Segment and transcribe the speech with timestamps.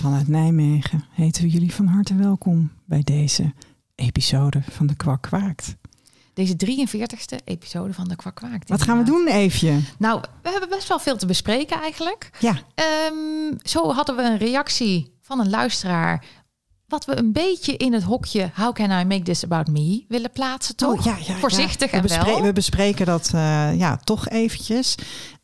[0.00, 3.52] Vanuit Nijmegen heten we jullie van harte welkom bij deze
[3.94, 5.76] episode van de Kwak Kwaakt.
[6.34, 8.68] Deze 43ste episode van de Kwak Kwaakt.
[8.68, 9.80] Wat gaan we doen, Eefje?
[9.98, 12.30] Nou, we hebben best wel veel te bespreken eigenlijk.
[12.38, 16.24] Ja, Ehm, zo hadden we een reactie van een luisteraar.
[16.86, 20.30] Wat we een beetje in het hokje How can I make this about me willen
[20.30, 20.98] plaatsen, toch?
[20.98, 21.96] Oh, ja, ja, Voorzichtig ja.
[21.96, 22.42] en we bespre- wel.
[22.42, 24.94] We bespreken dat eh, ja, toch eventjes.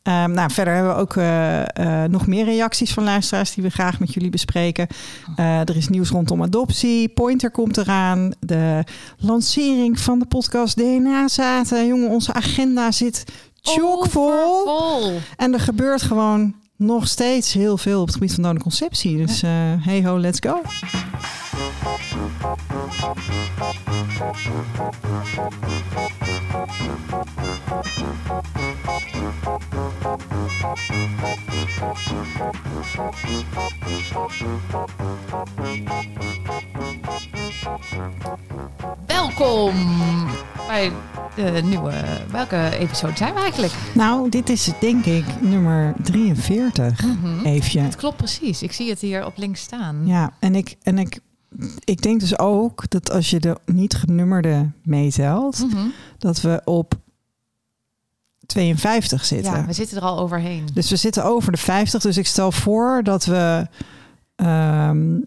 [0.07, 3.69] Ehm, nou, verder hebben we ook eh, eh, nog meer reacties van luisteraars die we
[3.69, 4.87] graag met jullie bespreken.
[5.35, 7.09] Eh, er is nieuws rondom adoptie.
[7.09, 8.31] Pointer komt eraan.
[8.39, 8.83] De
[9.17, 11.87] lancering van de podcast DNA zaten.
[11.87, 13.23] Jongen, onze agenda zit
[13.61, 14.31] chockvol.
[14.31, 15.19] Overvol.
[15.37, 19.17] En er gebeurt gewoon nog steeds heel veel op het gebied van donorconceptie.
[19.17, 19.41] Dus
[19.81, 20.61] hey ho, let's go.
[39.05, 39.73] Welkom
[40.67, 40.91] bij
[41.35, 41.93] de nieuwe...
[42.31, 43.73] Welke episode zijn we eigenlijk?
[43.93, 47.03] Nou, dit is denk ik nummer 43.
[47.03, 47.45] Mhm.
[47.45, 47.79] Eefje.
[47.79, 48.61] Het klopt precies.
[48.63, 50.01] Ik zie het hier op links staan.
[50.05, 51.19] Ja, en ik, en ik,
[51.83, 55.85] ik denk dus ook dat als je de niet genummerde meetelt, Mhm.
[56.17, 56.93] dat we op
[58.57, 59.51] 52 zitten.
[59.53, 60.67] Ja, we zitten er al overheen.
[60.73, 62.01] Dus we zitten over de 50.
[62.01, 63.67] Dus ik stel voor dat we
[64.35, 65.19] ehm,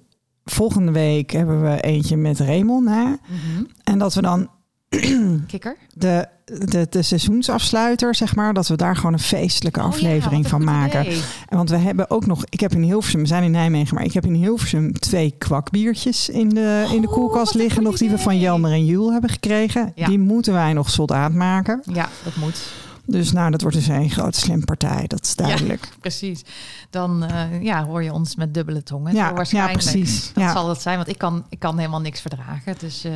[0.45, 3.03] volgende week hebben we eentje met Raymond na.
[3.05, 3.64] Mhm.
[3.84, 4.48] En dat we dan
[5.47, 5.77] Kikker.
[5.95, 10.65] de, de, de seizoensafsluiter, zeg maar, dat we daar gewoon een feestelijke Oh aflevering van
[10.65, 11.00] maken.
[11.00, 11.20] idee.
[11.48, 14.05] En Want we hebben ook nog, ik heb in Hilversum, we zijn in Nijmegen, maar
[14.05, 18.19] ik heb in Hilversum twee kwakbiertjes in de, in de koelkast liggen, nog die we
[18.19, 18.39] van.
[18.39, 19.92] Jelmer en Jules hebben gekregen.
[19.94, 20.06] Ja.
[20.06, 21.83] Die moeten wij nog soldaat maken.
[21.92, 22.72] Ja, dat moet.
[23.11, 25.89] Dus nou, dat wordt dus een grote slimpartij, dat is duidelijk.
[26.00, 26.42] Precies.
[26.91, 29.14] Dan eh, ja, hoor je ons met dubbele tongen.
[29.14, 29.78] Ja, Zo ja, waarschijnlijk.
[29.78, 30.33] precies.
[30.33, 30.53] Dat Ja.
[30.53, 32.75] zal het zijn, want ik kan, ik kan helemaal niks verdragen.
[32.78, 33.12] Dus eh,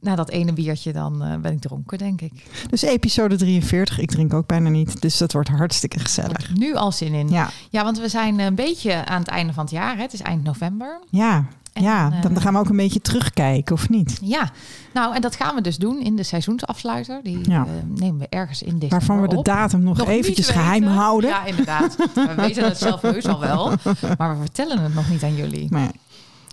[0.00, 2.32] na dat ene biertje dan eh, ben ik dronken, denk ik.
[2.70, 6.54] Dus episode 43, ik drink ook bijna niet, dus dat wordt hartstikke gezellig.
[6.54, 7.28] Nu al zin in.
[7.28, 9.96] Ja, Ja, want we zijn een beetje aan het einde van het jaar.
[9.96, 10.02] Hè.
[10.02, 11.00] Het is eind november.
[11.10, 11.44] ja,
[11.76, 12.10] En, ja.
[12.12, 14.18] eh, Dan gaan we ook een beetje terugkijken, of niet?
[14.22, 14.50] Ja,
[14.92, 17.22] nou en dat gaan we dus doen in de seizoensafsluiter.
[17.22, 17.64] Die Ja.
[17.66, 17.70] eh,
[18.00, 20.96] nemen we ergens in december Waarvan we de datum nog, eventjes geheim weten.
[20.96, 21.30] houden.
[21.30, 21.96] Ja, inderdaad.
[22.14, 23.72] We weten het zelf heus al wel.
[24.18, 25.66] Maar we vertellen het nog niet aan jullie.
[25.70, 25.90] Maar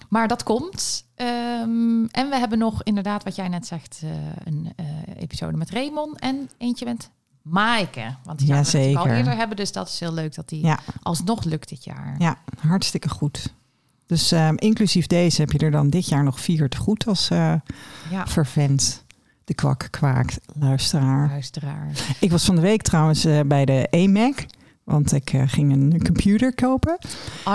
[0.10, 1.06] Maar dat komt.
[1.16, 4.10] Ehm, en we hebben nog inderdaad, wat jij net zegt, eh,
[4.44, 4.86] een eh,
[5.18, 7.10] episode met Raymond en eentje met
[7.42, 8.16] Maaike.
[8.24, 10.80] Want die zouden we al eerder hebben, dus dat is heel leuk dat die ja,
[11.02, 12.16] alsnog lukt dit jaar.
[12.18, 13.54] Ja, hartstikke goed.
[14.06, 17.28] Dus ehm, inclusief deze heb je er dan dit jaar nog vier te goed als
[17.28, 17.62] Ja,
[18.28, 19.04] vervent.
[19.46, 21.28] De kwak kwaakt, luisteraar.
[21.30, 21.92] luisteraar.
[22.20, 24.46] Ik was van de week trouwens eh, bij de EMAC.
[24.84, 26.98] Want ik eh, ging een computer kopen.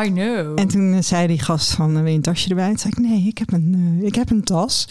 [0.04, 0.58] I know.
[0.58, 2.69] En toen zei die gast van, wil je een tasje erbij?
[2.69, 4.88] Toen zei ik, nee, ik heb een, ik heb een tas.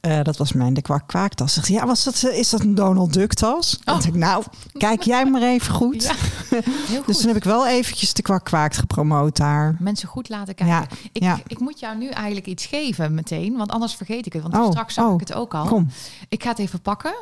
[0.00, 1.54] Eh, dat was mijn de kwak kwaaktas.
[1.54, 3.78] Zegt ja, was dat, eh, is dat een Donald Duck tas?
[3.84, 3.94] Oh.
[3.94, 4.04] Oh.
[4.06, 6.02] ik, nou, kijk jij maar even goed.
[6.02, 6.14] Ja,
[6.96, 7.06] goed.
[7.06, 9.76] Dus toen heb ik wel eventjes de kwak kwaakt gepromoot daar.
[9.78, 10.76] Mensen goed laten kijken.
[10.76, 11.40] Ja, ik, ja.
[11.46, 14.42] ik moet jou nu eigenlijk iets geven meteen, want anders vergeet ik het.
[14.42, 15.66] Want Oh, straks zag oh, ik het ook al.
[15.66, 15.88] Kom.
[16.28, 17.14] Ik ga het even pakken.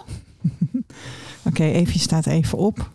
[1.48, 2.90] Oké, even staat even op.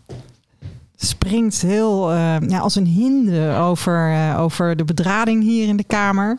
[0.96, 6.38] Springt heel eh, ja, als een hinde over, over de bedrading hier in de kamer.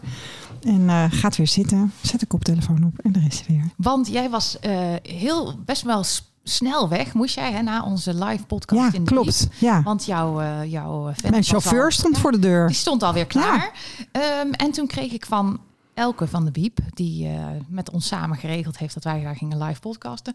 [0.64, 1.94] En eh, gaat weer zitten.
[2.02, 3.64] Zet de koptelefoon op en is ze weer.
[3.78, 6.04] Want jij was eh, heel best wel
[6.44, 9.48] snel weg, moest jij, hè, na onze live podcast Ja, in de klopt.
[9.60, 9.82] Ja.
[9.84, 12.68] Want jouw, eh jouw Mijn chauffeur al- stond Ja, voor de deur.
[12.68, 13.72] Die stond alweer klaar.
[14.12, 15.60] Ehm, en toen kreeg ik van
[15.94, 17.28] Elke van de Biep, die
[17.68, 20.34] met ons samen geregeld heeft dat wij daar gingen live podcasten,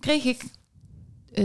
[0.00, 0.44] kreeg ik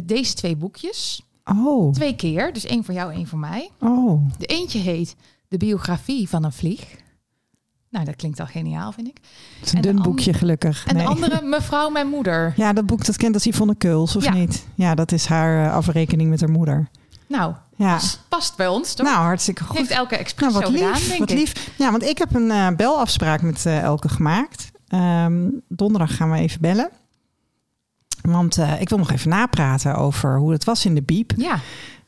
[0.03, 1.21] deze twee boekjes.
[1.45, 3.69] Oh, Twee keer, dus één voor jou, één voor mij.
[3.79, 4.21] oh.
[4.37, 5.15] De eentje heet
[5.47, 6.95] De biografie van een vlieg.
[7.89, 9.17] Nou, dat klinkt al geniaal, vind ik.
[9.59, 10.85] Het is een dun boekje gelukkig.
[10.85, 11.03] En Nee.
[11.05, 12.53] de andere, Mevrouw, mijn moeder.
[12.55, 14.33] Ja, dat boek dat kent als Yvonne Keuls, of Ja.
[14.33, 14.65] niet?
[14.75, 16.89] Ja, dat is haar eh, afrekening met haar moeder.
[17.27, 17.99] Nou, Ja.
[18.29, 19.05] past, bij ons, toch?
[19.07, 19.77] Nou, hartstikke goed.
[19.77, 20.81] Heeft elke expres Nou, wat lief.
[20.81, 21.37] gedaan, denk wat ik.
[21.37, 21.69] lief.
[21.77, 24.71] Ja, want ik heb een eh, belafspraak met eh, Elke gemaakt.
[24.87, 26.89] Ehm, donderdag gaan we even bellen.
[28.21, 31.31] Want ik wil nog even napraten over hoe het was in de biep.
[31.37, 31.59] Ja,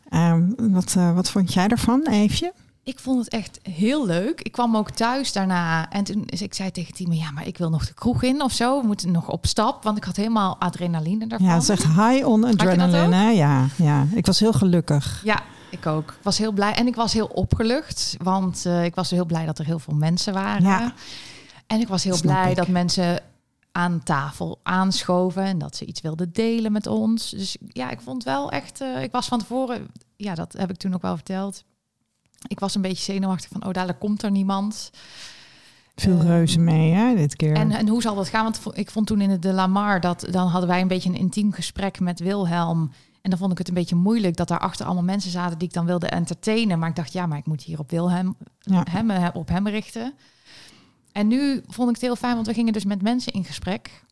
[0.10, 2.54] Ehm, wat, wat vond jij ervan, Eefje?
[2.92, 4.42] Ik vond het echt heel leuk.
[4.42, 7.58] Ik kwam ook thuis daarna en toen dus ik zei tegen Timo, ja, maar ik
[7.58, 8.82] wil nog de kroeg in of zo.
[8.82, 11.48] We moeten nog op stap, want ik had helemaal adrenaline daarvan.
[11.48, 13.16] Ja, het is echt high on adrenaline.
[13.16, 13.30] hè?
[13.30, 15.22] Ja, ja, ik was heel gelukkig.
[15.24, 16.10] Ja, ik ook.
[16.12, 19.46] Ik was heel blij en ik was heel opgelucht, want eh, ik was heel blij
[19.46, 20.64] dat er heel veel mensen waren.
[20.64, 20.94] Ja.
[21.68, 22.56] En ik was heel Snap blij ik.
[22.58, 23.20] dat mensen
[23.72, 27.30] aan tafel aanschoven en dat ze iets wilden delen met ons.
[27.30, 30.78] Dus ja, ik vond wel echt, eh, ik was van tevoren, ja, dat heb ik
[30.78, 31.64] toen ook wel verteld.
[32.48, 34.92] Ik was een beetje zenuwachtig van, oh, dadelijk komt er niemand.
[35.96, 37.56] Veel Ehm, reuzen mee, hè, dit keer.
[37.56, 38.44] En, en hoe zal dat gaan?
[38.44, 41.16] Want ik vond toen in het De Lamar dat dan hadden wij een beetje een
[41.16, 42.92] intiem gesprek met Wilhelm.
[43.22, 45.74] En dan vond ik het een beetje moeilijk dat daarachter allemaal mensen zaten die ik
[45.74, 46.80] dan wilde entertainen.
[46.80, 48.86] Maar ik dacht, ja, maar ik moet hier op Wilhelm Ja.
[48.90, 50.14] hem, eh, op hem richten.
[51.12, 54.04] En nu vond ik het heel fijn, want we gingen dus met mensen in gesprek.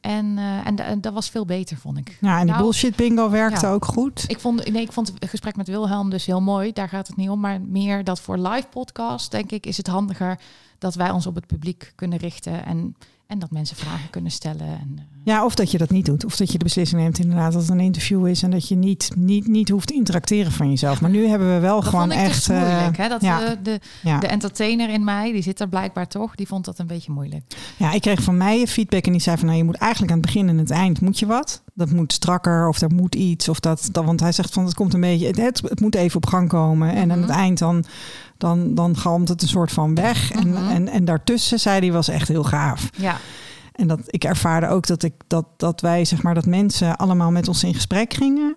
[0.00, 2.18] En, eh, en, da- en dat was veel beter, vond ik.
[2.20, 3.72] ja, en die Nou, bullshit bingo werkte ja.
[3.72, 4.24] ook goed.
[4.26, 6.72] Ik vond, nee, ik vond het gesprek met Wilhelm dus heel mooi.
[6.72, 7.40] Daar gaat het niet om.
[7.40, 10.38] Maar meer dat voor live podcast, denk ik, is het handiger
[10.78, 12.64] dat wij ons op het publiek kunnen richten.
[12.64, 14.66] En, en dat mensen vragen kunnen stellen.
[14.66, 16.24] En, eh, Ja, of dat je dat niet doet.
[16.24, 18.42] Of dat je de beslissing neemt inderdaad dat het een interview is...
[18.42, 21.00] en dat je niet, niet, niet hoeft te interacteren van jezelf.
[21.00, 22.46] Maar nu hebben we wel dat gewoon vond ik echt...
[22.46, 22.96] dus eh, moeilijk.
[22.96, 23.08] Hè?
[23.08, 23.54] Dat ja.
[23.62, 24.18] de, ja.
[24.18, 27.42] de entertainer in mij, die zit er blijkbaar toch, die vond dat een beetje moeilijk.
[27.76, 29.46] ja, ik kreeg van mij feedback en die zei van...
[29.46, 31.62] nou, je moet eigenlijk aan het begin en het eind moet je wat.
[31.74, 33.48] Dat moet strakker of er moet iets.
[33.48, 35.26] Of dat, dat, want hij zegt van het komt een beetje...
[35.26, 36.94] Het, het, het moet even op gang komen.
[36.94, 37.28] En aan Mhm.
[37.28, 37.84] het eind dan,
[38.38, 40.30] dan, dan galmt het een soort van weg.
[40.32, 40.68] En, Mhm.
[40.68, 42.88] en, en daartussen, zei hij, was echt heel gaaf.
[42.96, 43.16] Ja,
[43.80, 47.30] En dat ik ervaarde ook dat, ik, dat, dat wij, zeg maar, dat mensen allemaal
[47.30, 48.56] met ons in gesprek gingen.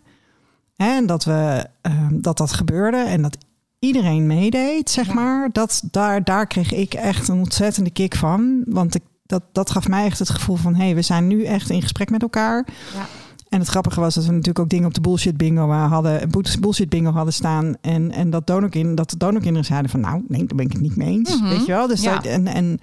[0.75, 3.37] Hè, en dat, we, ehm, dat dat gebeurde en dat
[3.79, 5.13] iedereen meedeed, zeg Ja.
[5.13, 5.49] maar.
[5.51, 8.63] Dat, daar, daar kreeg ik echt een ontzettende kick van.
[8.65, 10.75] Want ik, dat, dat gaf mij echt het gevoel van...
[10.75, 12.67] hé, hey, we zijn nu echt in gesprek met elkaar.
[12.93, 13.05] Ja.
[13.49, 16.29] En het grappige was dat we natuurlijk ook dingen op de bullshit bingo eh, hadden,
[16.59, 17.75] bullshit bingo hadden staan.
[17.81, 20.81] En, en dat donorkinderen, dat de donorkinderen zeiden van nou, nee, daar ben ik het
[20.81, 21.39] niet mee eens.
[21.39, 21.49] Mhm.
[21.49, 21.87] Weet je wel?
[21.87, 22.13] Dus Ja.
[22.15, 22.79] dat, en, en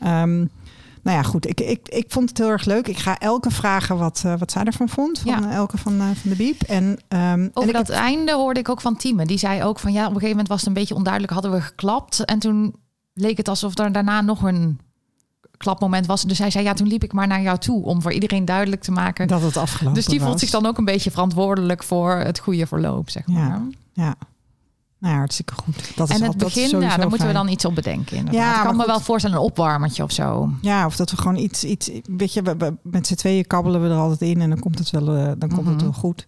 [0.00, 0.46] ehm,
[1.02, 1.48] nou ja, goed.
[1.48, 2.88] Ik, ik, ik vond het heel erg leuk.
[2.88, 5.18] Ik ga Elke vragen wat, eh, wat zij ervan vond.
[5.18, 5.48] Van Ja.
[5.48, 6.62] eh, Elke van, eh, van de Biep.
[6.62, 9.26] En, en over ik dat heb- einde hoorde ik ook van Tieme.
[9.26, 11.52] Die zei ook van ja, op een gegeven moment was het een beetje onduidelijk, hadden
[11.52, 12.24] we geklapt.
[12.24, 12.74] En toen
[13.12, 14.80] leek het alsof er daarna nog een
[15.56, 16.22] klapmoment was.
[16.22, 18.82] Dus hij zei ja, toen liep ik maar naar jou toe om voor iedereen duidelijk
[18.82, 19.28] te maken.
[19.28, 22.66] dat het afgelopen Dus die voelt zich dan ook een beetje verantwoordelijk voor het goede
[22.66, 23.42] verloop, zeg maar.
[23.48, 23.62] Ja.
[23.92, 24.14] Ja.
[25.02, 25.96] Nou hartstikke goed.
[25.96, 28.16] Dat is En het begin, sowieso daar moeten we dan iets op bedenken.
[28.16, 28.42] Inderdaad.
[28.42, 28.90] Ja, ik kan me goed.
[28.90, 30.50] wel voorstellen, een opwarmertje of zo.
[30.60, 33.82] Ja, of dat we gewoon iets, iets weet je, we, we- met z'n tweeën kabbelen
[33.82, 35.84] we er altijd in en dan komt het wel, eh, dan komt het Mhm.
[35.84, 36.24] wel goed.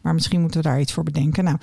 [0.00, 1.44] Maar misschien moeten we daar iets voor bedenken.
[1.44, 1.56] Nou,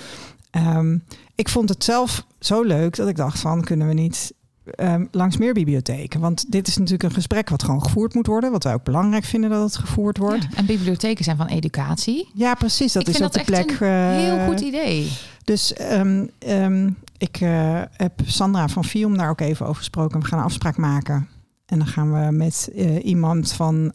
[0.52, 0.98] ehm,
[1.36, 4.34] ik vond het zelf zo leuk dat ik dacht van, kunnen we niet
[4.76, 6.20] ehm, langs meer bibliotheken?
[6.20, 9.24] Want dit is natuurlijk een gesprek wat gewoon gevoerd moet worden, wat wij ook belangrijk
[9.24, 10.44] vinden dat het gevoerd wordt.
[10.44, 12.30] Ja, en bibliotheken zijn van educatie.
[12.34, 12.94] Ja, precies.
[12.94, 13.72] Dat ik is dat de echt plek.
[13.80, 15.12] een eh, heel goed idee.
[15.44, 20.20] Dus ehm, ehm, ik eh, heb Sandra van Fium daar ook even over gesproken.
[20.20, 21.28] We gaan een afspraak maken.
[21.66, 23.92] En dan gaan we met eh, iemand van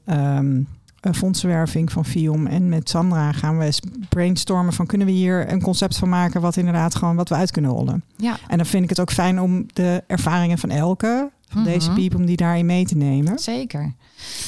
[1.00, 5.52] een fondsenwerving van Fium en met Sandra gaan we eens brainstormen van kunnen we hier
[5.52, 8.04] een concept van maken wat inderdaad gewoon wat we uit kunnen rollen.
[8.16, 11.70] Ja, En dan vind ik het ook fijn om de ervaringen van Elke, van Mhm.
[11.70, 13.38] deze piep, om die daarin mee te nemen.
[13.38, 13.92] zeker.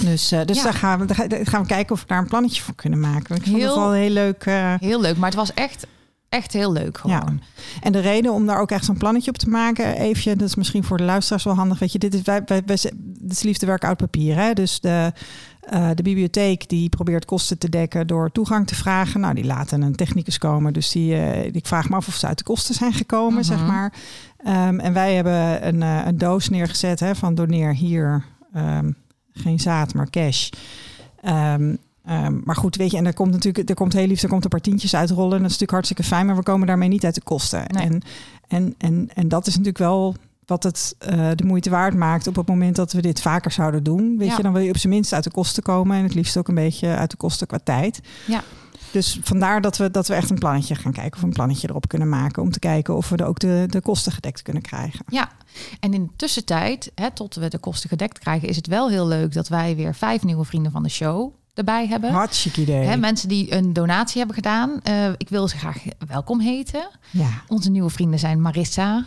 [0.02, 0.62] Dus, eh, dus Ja.
[0.62, 3.36] daar, gaan we, daar gaan we kijken of we daar een plannetje voor kunnen maken.
[3.36, 4.44] Ik vond Heel- het wel heel leuk.
[4.80, 5.86] Heel leuk, maar het was echt,
[6.30, 7.40] echt heel leuk gewoon.
[7.80, 10.54] En de reden om daar ook echt zo'n plannetje op te maken, even, dat is
[10.54, 11.78] misschien voor de luisteraars wel handig.
[11.78, 14.36] Weet je, dit is, wij, wij, wij, dit is liefdewerk oud papier.
[14.36, 14.52] Hè?
[14.52, 15.12] Dus de,
[15.60, 19.20] eh, de bibliotheek die probeert kosten te dekken door toegang te vragen.
[19.20, 20.72] Nou, die laten een technicus komen.
[20.72, 23.42] Dus die, eh, ik vraag me af of ze uit de kosten zijn gekomen, Mhm.
[23.42, 23.92] zeg maar.
[24.44, 28.24] Ehm, en wij hebben een, eh, een doos neergezet hè, van doneer hier
[28.54, 28.90] ehm,
[29.32, 30.48] geen zaad, maar cash.
[31.22, 31.74] Ehm,
[32.10, 34.44] ehm, maar goed, weet je, en er komt natuurlijk, er komt heel lief, er komt
[34.44, 35.36] een paar tientjes uitrollen.
[35.36, 37.64] En dat is natuurlijk hartstikke fijn, maar we komen daarmee niet uit de kosten.
[37.66, 37.86] Nee.
[37.86, 38.00] En,
[38.48, 40.14] en, en, en dat is natuurlijk wel
[40.46, 43.82] wat het eh, de moeite waard maakt op het moment dat we dit vaker zouden
[43.82, 44.18] doen.
[44.18, 44.36] Weet Ja.
[44.36, 46.48] je, dan wil je op zijn minst uit de kosten komen en het liefst ook
[46.48, 48.00] een beetje uit de kosten qua tijd.
[48.26, 48.42] Ja.
[48.92, 51.88] Dus vandaar dat we, dat we echt een plannetje gaan kijken of een plannetje erop
[51.88, 55.04] kunnen maken om te kijken of we er ook de, de kosten gedekt kunnen krijgen.
[55.08, 55.28] Ja,
[55.80, 59.06] en in de tussentijd, hè, tot we de kosten gedekt krijgen, is het wel heel
[59.06, 62.10] leuk dat wij weer vijf nieuwe vrienden van de show erbij hebben.
[62.10, 62.84] Hartstikke idee.
[62.86, 64.80] Hè, mensen die een donatie hebben gedaan.
[64.82, 66.88] Eh, ik wil ze graag welkom heten.
[67.10, 67.28] ja.
[67.48, 69.04] Onze nieuwe vrienden zijn Marissa,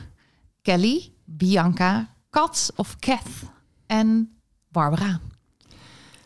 [0.62, 3.28] Kelly, Bianca, Kat of Kath
[3.88, 4.38] en
[4.72, 5.20] Barbara.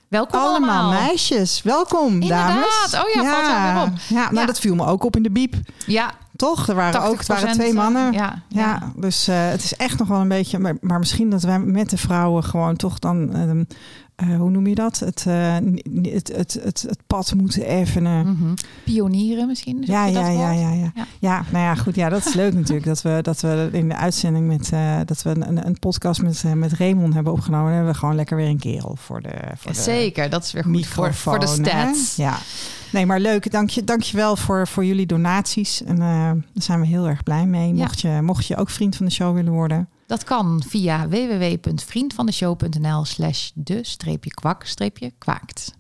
[0.08, 1.02] Welkom Allemaal allemaal.
[1.02, 2.48] meisjes, welkom Inderdaad.
[2.48, 3.06] dames.
[3.06, 4.00] Oh ja, valt weer op.
[4.10, 4.46] Ja, nou Ja.
[4.46, 5.56] dat viel me ook op in de biep.
[5.86, 6.68] Ja, Toch?
[6.68, 8.12] Er waren ook het waren 80%, twee mannen.
[8.14, 8.92] Ja, Ja, ja.
[8.96, 11.90] dus eh, het is echt nog wel een beetje, maar, maar misschien dat wij met
[11.90, 13.64] de vrouwen gewoon toch dan, ehm,
[14.18, 15.00] eh, hoe noem je dat?
[15.00, 15.56] Het, eh,
[16.02, 18.28] het, het, het, het pad moeten effenen.
[18.28, 18.54] Mhm.
[18.84, 19.84] Pionieren misschien.
[19.86, 20.92] Ja, ja, ja, ja, ja.
[20.96, 21.06] Ja.
[21.20, 21.96] Ja, nou ja, goed.
[21.96, 22.86] Ja, dat is leuk natuurlijk.
[22.86, 26.44] Dat we, dat we in de uitzending met eh, dat we een, een podcast met,
[26.56, 27.74] met Raymond hebben opgenomen.
[27.74, 30.64] Hebben we gewoon lekker weer een kerel voor de, voor de Zeker, dat is weer
[30.64, 31.54] goed voor, voor de hè?
[31.54, 32.16] stats.
[32.16, 32.38] Ja.
[32.92, 33.52] Nee, maar leuk.
[33.52, 35.84] Dank je, dank je wel voor, voor jullie donaties.
[35.84, 37.74] En daar zijn we heel erg blij mee.
[37.74, 39.90] Mocht, je, mocht je ook vriend van de show willen worden.
[40.08, 45.76] Dat kan via www.vriendvandeshow.nl slash de streepje kwak streepje kwaakt.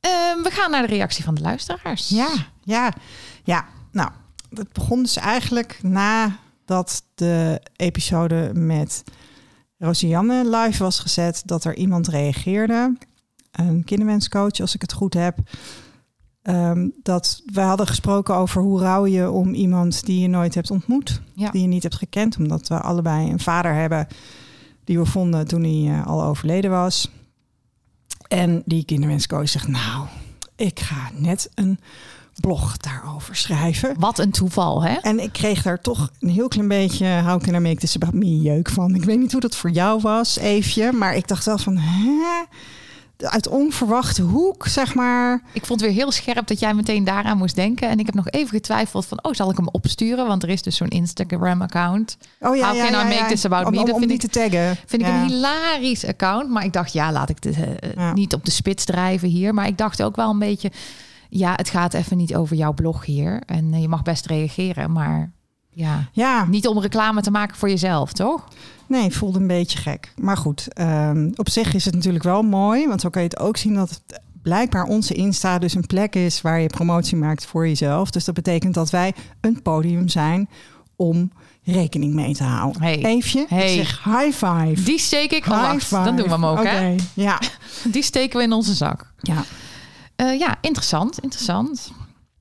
[0.00, 2.08] Ehm, we gaan naar de reactie van de luisteraars.
[2.08, 2.30] Ja,
[2.62, 2.92] ja,
[3.44, 3.68] ja.
[3.92, 4.10] Nou,
[4.54, 9.02] het begon dus eigenlijk nadat de episode met
[9.78, 12.96] Rosianne live was gezet, dat er iemand reageerde,
[13.50, 15.38] een kinderwenscoach, als ik het goed heb.
[16.54, 20.70] Ehm, dat we hadden gesproken over hoe rouw je om iemand die je nooit hebt
[20.70, 21.50] ontmoet, Ja.
[21.50, 24.06] die je niet hebt gekend, omdat we allebei een vader hebben
[24.84, 27.10] die we vonden toen hij eh, al overleden was.
[28.28, 30.06] En die kinderwenscoach zegt, nou,
[30.56, 31.78] ik ga net een
[32.40, 33.94] blog daarover schrijven.
[33.98, 34.94] Wat een toeval, hè?
[34.94, 38.14] En ik kreeg daar toch een heel klein beetje how can I make this about
[38.14, 38.94] me jeuk van.
[38.94, 40.92] Ik weet niet hoe dat voor jou was, Eefje.
[40.92, 42.44] Maar ik dacht wel van, hè?
[43.20, 45.42] Uit onverwachte hoek, zeg maar.
[45.52, 47.88] Ik vond het weer heel scherp dat jij meteen daaraan moest denken.
[47.88, 50.26] En ik heb nog even getwijfeld van, oh, zal ik hem opsturen?
[50.26, 52.16] Want er is dus zo'n Instagram-account.
[52.40, 53.26] Oh ja, How ja, can I ja, make ja.
[53.26, 53.80] this about om, me?
[53.80, 54.76] Om, om niet te taggen.
[54.86, 56.50] Vind ik een hilarisch account.
[56.50, 57.56] Maar ik dacht, ja, laat ik het
[57.96, 59.54] eh, niet op de spits drijven hier.
[59.54, 60.70] Maar ik dacht ook wel een beetje,
[61.28, 63.42] ja, het gaat even niet over jouw blog hier.
[63.46, 65.32] En eh, je mag best reageren, maar
[65.72, 68.48] ja, Ja, niet om reclame te maken voor jezelf, toch?
[68.90, 70.12] Nee, voelde een beetje gek.
[70.20, 72.88] Maar goed, ehm, op zich is het natuurlijk wel mooi.
[72.88, 76.14] Want zo kan je het ook zien dat het blijkbaar onze Insta dus een plek
[76.14, 78.10] is waar je promotie maakt voor jezelf.
[78.10, 80.48] Dus dat betekent dat wij een podium zijn
[80.96, 81.32] om
[81.64, 82.82] rekening mee te houden.
[82.82, 83.04] Hey.
[83.04, 83.74] Eefje, Hey.
[83.74, 84.82] zeg high five.
[84.84, 86.02] Die steek ik, High wacht, five.
[86.04, 86.92] dan doen we hem ook, hè?
[86.92, 87.38] Oké, Ja,
[87.92, 89.12] Die steken we in onze zak.
[89.20, 89.44] ja.
[90.16, 91.92] Eh, ja, interessant, interessant.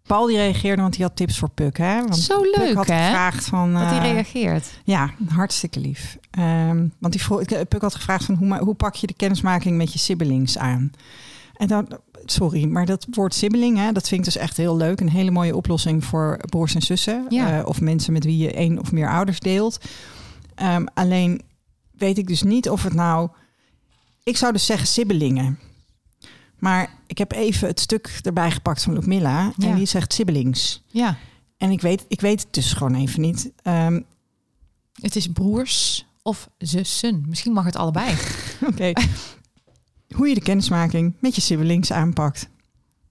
[0.04, 1.78] Paul die reageerde, want hij had tips voor Puk.
[1.78, 1.96] Hè?
[2.02, 3.04] Want Zo Puk leuk, had hè?
[3.06, 3.74] gevraagd van...
[3.74, 4.66] Dat hij eh, reageert.
[4.84, 6.18] Ja, hartstikke lief.
[6.40, 9.78] Ehm, want die vroeg, ik- Puk had gevraagd van hoe, hoe pak je de kennismaking
[9.78, 10.92] met je siblings aan?
[11.54, 11.88] En dan,
[12.26, 15.00] sorry, maar dat woord sibling, hè, dat vind ik dus echt heel leuk.
[15.02, 17.26] Een hele mooie oplossing voor broers en zussen.
[17.30, 17.60] Ja.
[17.60, 19.80] eh, of mensen met wie je één of meer ouders deelt.
[20.56, 21.42] Ehm, alleen
[21.92, 23.30] weet ik dus niet of het nou...
[24.24, 25.60] Ik zou dus zeggen sibbelingen.
[26.58, 29.52] Maar ik heb even het stuk erbij gepakt van Ludmilla.
[29.58, 29.68] Ja.
[29.70, 30.84] En die zegt siblings.
[30.88, 31.18] Ja,
[31.58, 33.52] En ik weet, ik weet het dus gewoon even niet.
[33.64, 34.02] Ehm,
[35.02, 37.24] het is broers of zussen.
[37.28, 38.16] Misschien mag het allebei.
[38.70, 38.92] Oké.
[40.16, 42.50] Hoe je de kennismaking met je siblings aanpakt.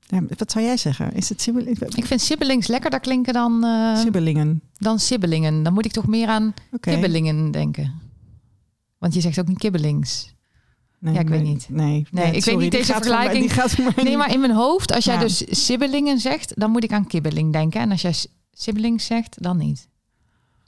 [0.07, 1.13] Ja, wat zou jij zeggen?
[1.13, 1.81] Is het siblings?
[1.81, 4.63] Ik vind siblings lekkerder klinken dan, Sibbelingen.
[4.77, 5.63] dan sibbelingen.
[5.63, 8.01] Dan moet ik toch meer aan kibbelingen denken.
[8.99, 10.35] Want je zegt ook niet kibbelings.
[11.01, 11.67] Nee, Ja, ik weet niet.
[11.71, 13.55] Nee, Nee, ik weet niet deze vergelijking.
[13.95, 15.21] mij Nee, maar in mijn hoofd, als jij Ja.
[15.21, 17.81] dus sibbelingen zegt, dan moet ik aan kibbeling denken.
[17.81, 18.15] En als jij
[18.53, 19.89] siblings zegt, dan niet.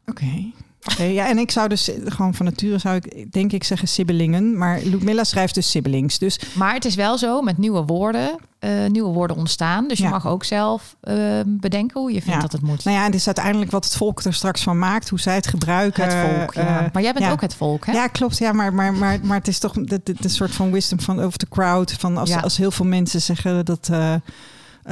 [0.07, 0.53] Oké.
[0.93, 4.59] Oké, ja, en ik zou dus gewoon van nature zou ik denk ik zeggen sibbelingen,
[4.59, 6.19] maar Ludmilla schrijft dus siblings.
[6.19, 9.89] Dus Maar het is wel zo, met nieuwe woorden, eh, nieuwe woorden ontstaan.
[9.89, 10.11] Dus je Ja.
[10.11, 12.41] mag ook zelf eh, bedenken hoe je vindt Ja.
[12.41, 12.85] dat het moet.
[12.85, 15.35] nou ja, en dit is uiteindelijk wat het volk er straks van maakt, hoe zij
[15.35, 16.05] het gebruiken.
[16.05, 16.81] het volk, ja.
[16.85, 17.93] eh, maar jij bent ook het volk, hè?
[17.93, 18.39] Ja, klopt.
[18.39, 21.21] Ja, maar, maar, maar, maar het is toch de, de, de soort van wisdom van
[21.21, 21.93] over the crowd.
[21.93, 23.91] Van als, als heel veel mensen zeggen dat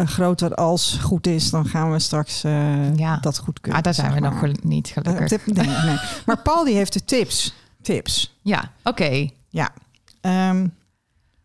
[0.06, 3.16] wat als goed is, dan gaan we straks eh, Ja.
[3.16, 3.78] dat goed kunnen.
[3.78, 5.28] Ah, daar zijn we nog gel- niet Eh, gelukkig.
[5.28, 5.98] tip- nee, nee.
[6.26, 7.54] Maar Paul die heeft de tips.
[7.82, 8.38] Tips.
[8.42, 9.28] Ja, oké.
[9.48, 9.70] Ja.
[10.20, 10.66] Ehm,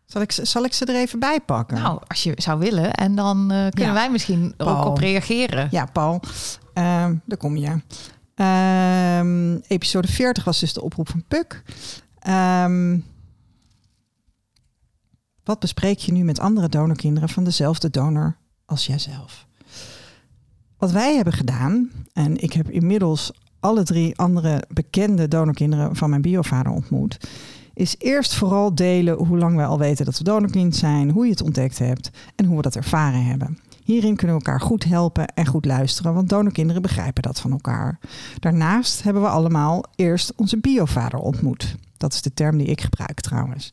[0.06, 1.76] zal, ik, ze- zal ik ze er even bij pakken?
[1.76, 2.92] Nou, als je zou willen.
[2.92, 3.92] En dan eh, kunnen Ja.
[3.92, 5.68] wij misschien ook op reageren.
[5.70, 6.20] Ja, Paul.
[6.74, 7.80] Ehm, daar kom je.
[8.34, 11.62] Ehm, episode 40 was dus de oproep van Puk.
[15.44, 19.46] Wat bespreek je nu met andere donorkinderen van dezelfde donor als jijzelf?
[20.78, 26.22] Wat wij hebben gedaan, en ik heb inmiddels alle drie andere bekende donorkinderen van mijn
[26.22, 27.18] biovader ontmoet,
[27.74, 31.30] is eerst vooral delen hoe lang wij al weten dat we donorkind zijn, hoe je
[31.30, 33.58] het ontdekt hebt en hoe we dat ervaren hebben.
[33.84, 37.98] Hierin kunnen we elkaar goed helpen en goed luisteren, want donorkinderen begrijpen dat van elkaar.
[38.38, 41.76] Daarnaast hebben we allemaal eerst onze biovader ontmoet.
[41.96, 43.72] Dat is de term die ik gebruik trouwens.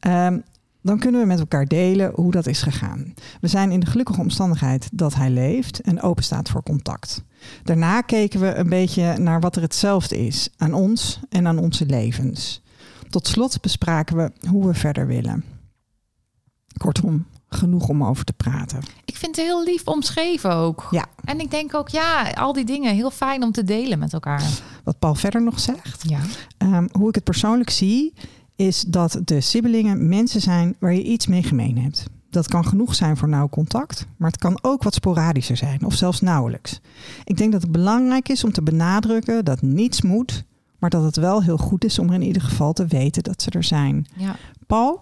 [0.00, 0.38] Ehm,
[0.86, 3.14] dan kunnen we met elkaar delen hoe dat is gegaan.
[3.40, 7.24] We zijn in de gelukkige omstandigheid dat hij leeft en open staat voor contact.
[7.62, 11.86] Daarna keken we een beetje naar wat er hetzelfde is aan ons en aan onze
[11.86, 12.62] levens.
[13.10, 15.44] Tot slot bespraken we hoe we verder willen.
[16.76, 18.80] Kortom, genoeg om over te praten.
[19.04, 20.88] Ik vind het heel lief omschreven ook.
[20.90, 21.06] Ja.
[21.24, 24.50] En ik denk ook, ja, al die dingen heel fijn om te delen met elkaar.
[24.84, 26.08] Wat Paul verder nog zegt.
[26.08, 26.20] Ja.
[26.58, 28.14] Ehm, hoe ik het persoonlijk zie,
[28.56, 32.04] is dat de sibbelingen mensen zijn waar je iets mee gemeen hebt.
[32.30, 35.94] Dat kan genoeg zijn voor nauw contact, maar het kan ook wat sporadischer zijn of
[35.94, 36.80] zelfs nauwelijks.
[37.24, 40.44] Ik denk dat het belangrijk is om te benadrukken dat niets moet,
[40.78, 43.42] maar dat het wel heel goed is om er in ieder geval te weten dat
[43.42, 44.06] ze er zijn.
[44.16, 44.36] ja.
[44.66, 45.00] Paul,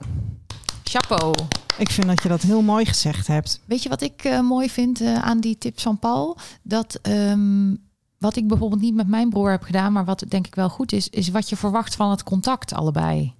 [0.84, 1.34] Chapeau.
[1.78, 3.61] ik vind dat je dat heel mooi gezegd hebt.
[3.64, 6.38] Weet je wat ik eh, mooi vind eh, aan die tips van Paul?
[6.62, 7.75] Dat ehm,
[8.18, 10.92] wat ik bijvoorbeeld niet met mijn broer heb gedaan, maar wat denk ik wel goed
[10.92, 13.34] is, is wat je verwacht van het contact allebei.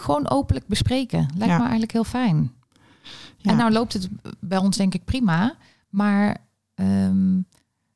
[0.00, 1.18] Gewoon openlijk bespreken.
[1.34, 1.56] Lijkt Ja.
[1.56, 2.52] me eigenlijk heel fijn.
[3.36, 3.50] Ja.
[3.50, 4.08] En nou loopt het
[4.40, 5.54] bij ons denk ik prima,
[5.88, 6.36] maar
[6.74, 7.36] ehm,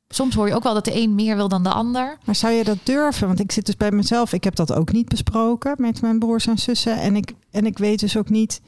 [0.07, 2.17] Soms hoor je ook wel dat de een meer wil dan de ander.
[2.25, 3.27] Maar zou je dat durven?
[3.27, 4.33] Want ik zit dus bij mezelf.
[4.33, 6.97] Ik heb dat ook niet besproken met mijn broers en zussen.
[7.01, 8.61] En ik, en ik weet dus ook niet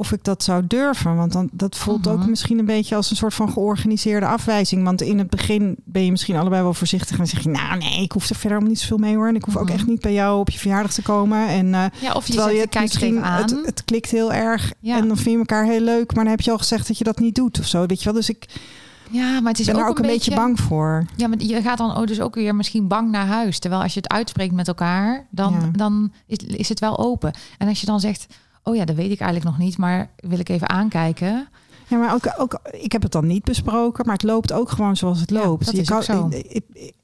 [0.00, 1.16] of ik dat zou durven.
[1.16, 2.30] Want dan, dat voelt ook Mhm.
[2.30, 4.84] misschien een beetje als een soort van georganiseerde afwijzing.
[4.84, 7.10] Want in het begin ben je misschien allebei wel voorzichtig.
[7.10, 9.28] En dan zeg je, nou nee, ik hoef er verder allemaal niet zoveel mee hoor.
[9.28, 9.72] En ik hoef ook Mhm.
[9.74, 11.48] echt niet bij jou op je verjaardag te komen.
[11.48, 13.42] En uh, Ja, of je terwijl zegt, je het misschien, aan.
[13.42, 14.72] het, het klikt heel erg.
[14.80, 14.96] Ja.
[14.96, 16.14] En dan vind je elkaar heel leuk.
[16.14, 17.86] Maar dan heb je al gezegd dat je dat niet doet of zo.
[17.86, 18.14] Weet je wel?
[18.14, 18.46] Dus ik
[19.10, 21.04] ja, maar het is ben ook, er ook een beetje bang voor.
[21.16, 23.58] Ja, maar je gaat dan ook dus ook weer misschien bang naar huis.
[23.58, 25.68] Terwijl als je het uitspreekt met elkaar, dan, Ja.
[25.78, 27.32] dan is, is het wel open.
[27.58, 28.26] En als je dan zegt,
[28.62, 31.48] oh ja, dat weet ik eigenlijk nog niet, maar wil ik even aankijken.
[31.88, 34.96] Ja, maar ook, ook, ik heb het dan niet besproken, maar het loopt ook gewoon
[34.96, 35.64] zoals het Ja, loopt.
[35.64, 36.28] dat je is ook zo.
[36.30, 36.94] Ik, ik, ik-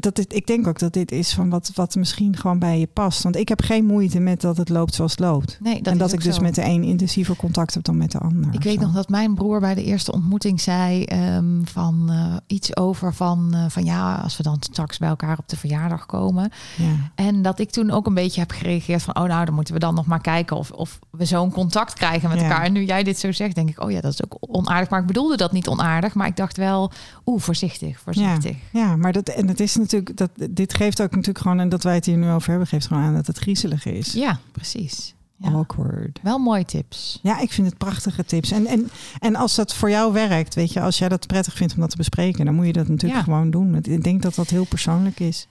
[0.00, 2.86] dat dit, ik denk ook dat dit is van wat, wat misschien gewoon bij je
[2.86, 3.22] past.
[3.22, 5.58] Want ik heb geen moeite met dat het loopt zoals het loopt.
[5.60, 6.42] Nee, dat en dat ik dus zo.
[6.42, 8.54] met de een intensiever contact heb dan met de ander.
[8.54, 8.84] Ik weet zo.
[8.84, 13.54] nog dat mijn broer bij de eerste ontmoeting zei ehm, van eh, iets over van,
[13.54, 16.50] eh, van ja, als we dan straks bij elkaar op de verjaardag komen.
[16.76, 17.10] Ja.
[17.14, 19.80] En dat ik toen ook een beetje heb gereageerd van, oh nou, dan moeten we
[19.80, 22.44] dan nog maar kijken of, of we zo'n contact krijgen met Ja.
[22.44, 22.64] elkaar.
[22.64, 24.90] En nu jij dit zo zegt, denk ik, oh ja, dat is ook onaardig.
[24.90, 26.92] Maar ik bedoelde dat niet onaardig, maar ik dacht wel,
[27.26, 28.56] oeh, voorzichtig, voorzichtig.
[28.72, 31.82] Ja, maar dat, en het is natuurlijk, dat, dit geeft ook natuurlijk gewoon, en dat
[31.82, 34.12] wij het hier nu over hebben, geeft gewoon aan dat het griezelig is.
[34.12, 35.14] Ja, precies.
[35.36, 35.50] Ja.
[35.50, 36.18] Awkward.
[36.22, 37.18] Wel mooie tips.
[37.22, 38.50] Ja, ik vind het prachtige tips.
[38.50, 41.74] En, en, en als dat voor jou werkt, weet je, als jij dat prettig vindt
[41.74, 43.24] om dat te bespreken, dan moet je dat natuurlijk Ja.
[43.24, 43.74] gewoon doen.
[43.74, 45.46] Ik denk dat dat heel persoonlijk is.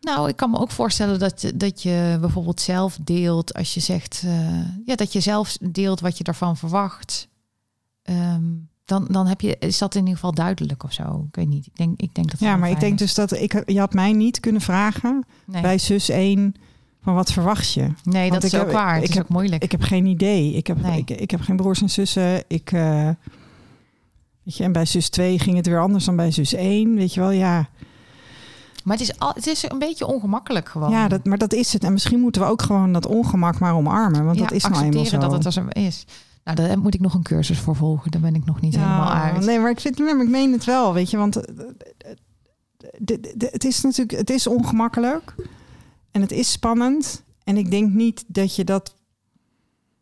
[0.00, 3.80] Nou, ik kan me ook voorstellen dat, je- dat je bijvoorbeeld zelf deelt als je
[3.80, 7.28] zegt, eh, ja, dat je zelf deelt wat je ervan verwacht.
[8.02, 8.42] Ehm,
[8.90, 11.24] dan, dan heb je, is dat in ieder geval duidelijk of zo.
[11.28, 11.66] Ik weet niet.
[11.66, 12.38] Ik denk, ik denk dat.
[12.40, 12.98] het Ja, maar ik denk is.
[12.98, 16.54] dus dat ik, je had mij niet kunnen vragen Nee, bij zus 1
[17.02, 17.88] van wat verwacht je?
[18.04, 18.94] nee want dat is ook heb- waar.
[18.94, 19.62] Het ik is heb- ook moeilijk.
[19.62, 20.52] Ik heb geen idee.
[20.52, 20.98] Ik heb, Nee.
[20.98, 22.42] ik, ik heb geen broers en zussen.
[22.48, 23.08] Ik, eh,
[24.42, 26.94] weet je, en bij zus 2 ging het weer anders dan bij zus 1.
[26.94, 27.68] Weet je wel, ja.
[28.84, 30.90] maar het is, al, het is een beetje ongemakkelijk gewoon.
[30.90, 31.84] ja dat, maar dat is het.
[31.84, 34.24] En misschien moeten we ook gewoon dat ongemak maar omarmen.
[34.24, 34.98] Want Ja, dat is nou eenmaal zo.
[34.98, 36.04] accepteren dat het er zo is.
[36.44, 38.10] Nou, daar moet ik nog een cursus voor volgen.
[38.10, 39.44] Daar ben ik nog niet helemaal uit.
[39.44, 41.16] Nee, maar ik, vind, maar ik meen het wel, weet je.
[41.16, 41.54] Want eh,
[42.98, 45.34] de- de- het is natuurlijk het is ongemakkelijk.
[46.10, 47.22] En het is spannend.
[47.44, 48.94] En ik denk niet dat je dat...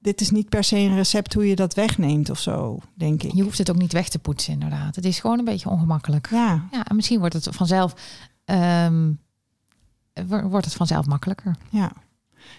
[0.00, 3.32] Dit is niet per se een recept hoe je dat wegneemt of zo, denk ik.
[3.34, 4.96] Je hoeft het ook niet weg te poetsen, inderdaad.
[4.96, 6.28] Het is gewoon een beetje ongemakkelijk.
[6.30, 7.94] Ja, Ja, en misschien wordt het vanzelf,
[8.44, 9.12] ehm,
[10.26, 11.56] wo- wordt het vanzelf makkelijker.
[11.70, 11.92] ja.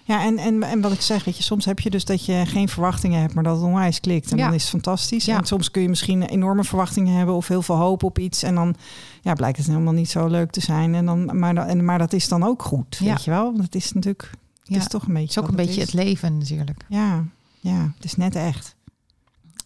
[0.04, 2.43] Ja, en, en, en wat ik zeg, weet je, soms heb je dus dat je
[2.45, 4.32] geen verwachtingen hebt, maar dat het onwijs klikt.
[4.32, 4.45] En Ja.
[4.45, 5.25] dan is het fantastisch.
[5.25, 5.38] Ja.
[5.38, 8.43] En soms kun je misschien enorme verwachtingen hebben of heel veel hoop op iets.
[8.43, 8.75] En dan
[9.21, 10.95] ja, blijkt het helemaal niet zo leuk te zijn.
[10.95, 13.06] En dan, maar, en, maar dat is dan ook goed, Ja.
[13.13, 13.43] weet je wel?
[13.43, 15.82] Want het is natuurlijk, het Ja, is toch een beetje Het is ook een beetje
[15.82, 16.84] het leven natuurlijk.
[16.88, 17.23] Ja,
[17.60, 18.75] ja, het is net echt.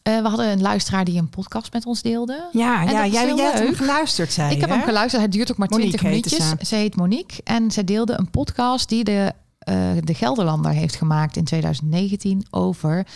[0.03, 2.49] Eh, we hadden een luisteraar die een podcast met ons deelde.
[2.51, 5.21] Ja, ja dat jij, jij hebt hem geluisterd, zei ik heb hem geluisterd.
[5.23, 6.59] Het duurt ook maar Monique 20 heette minuutjes.
[6.67, 6.75] ze.
[6.75, 6.81] Ze.
[6.81, 7.41] heet Monique.
[7.43, 9.33] En zij deelde een podcast die de,
[9.63, 13.07] eh, de Gelderlander heeft gemaakt in 2019 over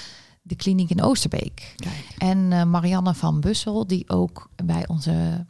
[0.42, 1.74] de kliniek in Oosterbeek.
[1.76, 2.16] Kijk.
[2.18, 5.46] En eh, Marianne van Bussel, die ook bij onze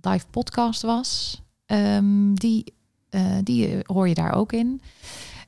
[0.00, 2.74] live podcast was, ehm, die,
[3.08, 4.82] eh, die hoor je daar ook in.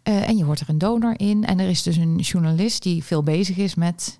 [0.02, 1.44] En je hoort er een donor in.
[1.44, 4.18] En er is dus een journalist die veel bezig is met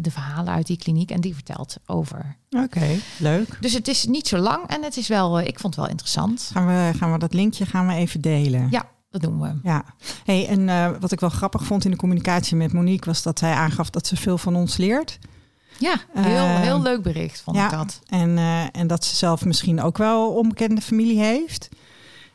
[0.00, 1.10] de verhalen uit die kliniek.
[1.10, 2.36] En die vertelt over.
[2.50, 2.86] Oké,
[3.18, 3.58] leuk.
[3.60, 6.50] Dus het is niet zo lang en het is wel, ik vond het wel interessant.
[6.52, 8.68] Gaan we, gaan we dat linkje gaan we even delen?
[8.70, 8.88] Ja,
[9.20, 9.54] dat doen we.
[9.62, 9.84] Ja,
[10.24, 13.38] hey, en eh, wat ik wel grappig vond in de communicatie met Monique was dat
[13.38, 15.18] zij aangaf dat ze veel van ons leert.
[15.78, 17.64] Ja, heel, Eh, heel leuk bericht vond ja.
[17.64, 18.00] ik dat.
[18.08, 21.68] En, eh, en dat ze zelf misschien ook wel onbekende familie heeft.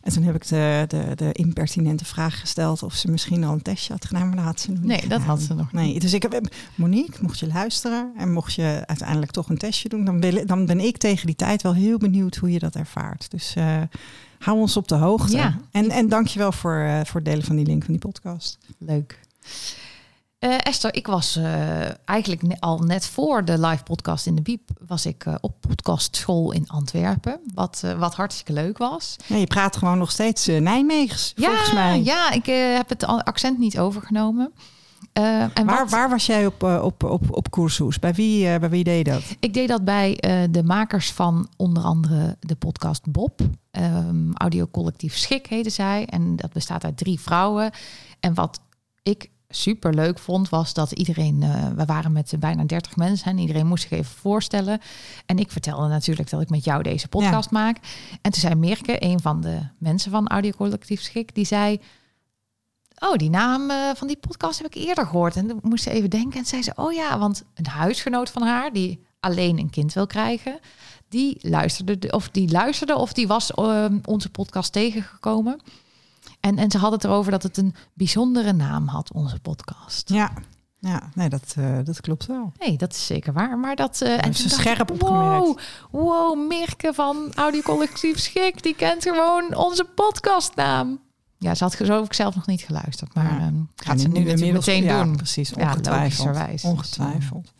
[0.01, 3.61] En toen heb ik de, de, de impertinente vraag gesteld of ze misschien al een
[3.61, 5.81] testje had gedaan, maar dat had ze nog niet Nee, dat had ze nog niet.
[5.81, 9.89] Nee, dus ik heb Monique, mocht je luisteren en mocht je uiteindelijk toch een testje
[9.89, 12.75] doen, dan, wil, dan ben ik tegen die tijd wel heel benieuwd hoe je dat
[12.75, 13.31] ervaart.
[13.31, 13.81] Dus eh,
[14.39, 15.37] hou ons op de hoogte.
[15.37, 15.57] Ja.
[15.71, 18.57] En, en dankjewel voor, eh, voor het delen van die link van die podcast.
[18.77, 19.19] Leuk.
[20.39, 24.69] Eh, Esther, ik was eh, eigenlijk al net voor de live podcast in de Biep...
[24.87, 27.39] was ik op podcastschool in Antwerpen.
[27.53, 29.15] Wat, wat hartstikke leuk was.
[29.25, 32.01] Ja, je praat gewoon nog steeds Nijmeegs, volgens mij.
[32.03, 34.53] Ja, ik heb het accent niet overgenomen.
[35.13, 37.99] Eh, en Waar, wat- waar was jij op, eh, op, op, op cursus?
[37.99, 39.21] Bij wie, eh, bij wie deed je dat?
[39.39, 40.15] Ik deed dat bij
[40.51, 43.39] de makers van onder andere de podcast Bob.
[43.71, 46.05] Ehm Audiocollectief Schik heette zij.
[46.05, 47.71] En dat bestaat uit drie vrouwen.
[48.19, 48.59] En wat
[49.03, 51.39] ik super leuk vond, was dat iedereen...
[51.75, 54.79] we waren met bijna 30 mensen en iedereen moest zich even voorstellen.
[55.25, 57.77] En ik vertelde natuurlijk dat ik met jou deze podcast maak.
[58.21, 61.79] En toen zei Mirke, een van de mensen van Audiocollectief Schik, die zei...
[62.99, 65.35] Oh, die naam eh, van die podcast heb ik eerder gehoord.
[65.35, 66.39] En toen moest ze even denken.
[66.39, 68.73] En zei ze, oh ja, want een huisgenoot van haar...
[68.73, 70.59] die alleen een kind wil krijgen...
[71.09, 75.59] Die luisterde, of die luisterde, of die was ehm, onze podcast tegengekomen.
[76.39, 80.09] En, en ze had het erover dat het een bijzondere naam had, onze podcast.
[80.09, 80.31] Ja,
[80.79, 82.51] ja nee, dat, eh, dat klopt wel.
[82.59, 83.57] Nee, dat is zeker waar.
[83.57, 84.01] Maar dat.
[84.01, 85.45] eh, en ze scherp opgemerkt.
[85.45, 85.57] Wow,
[85.91, 90.99] wow, Mirke van Audiocollectief Schik, die kent gewoon onze podcastnaam.
[91.41, 93.39] Ja, ze had zo ook zelf nog niet geluisterd, maar Ja.
[93.39, 95.15] ehm, gaat ze nu natuurlijk meteen ja, doen.
[95.15, 96.49] Precies, Ja, ongetwijfeld.
[96.51, 97.51] Dus, ongetwijfeld.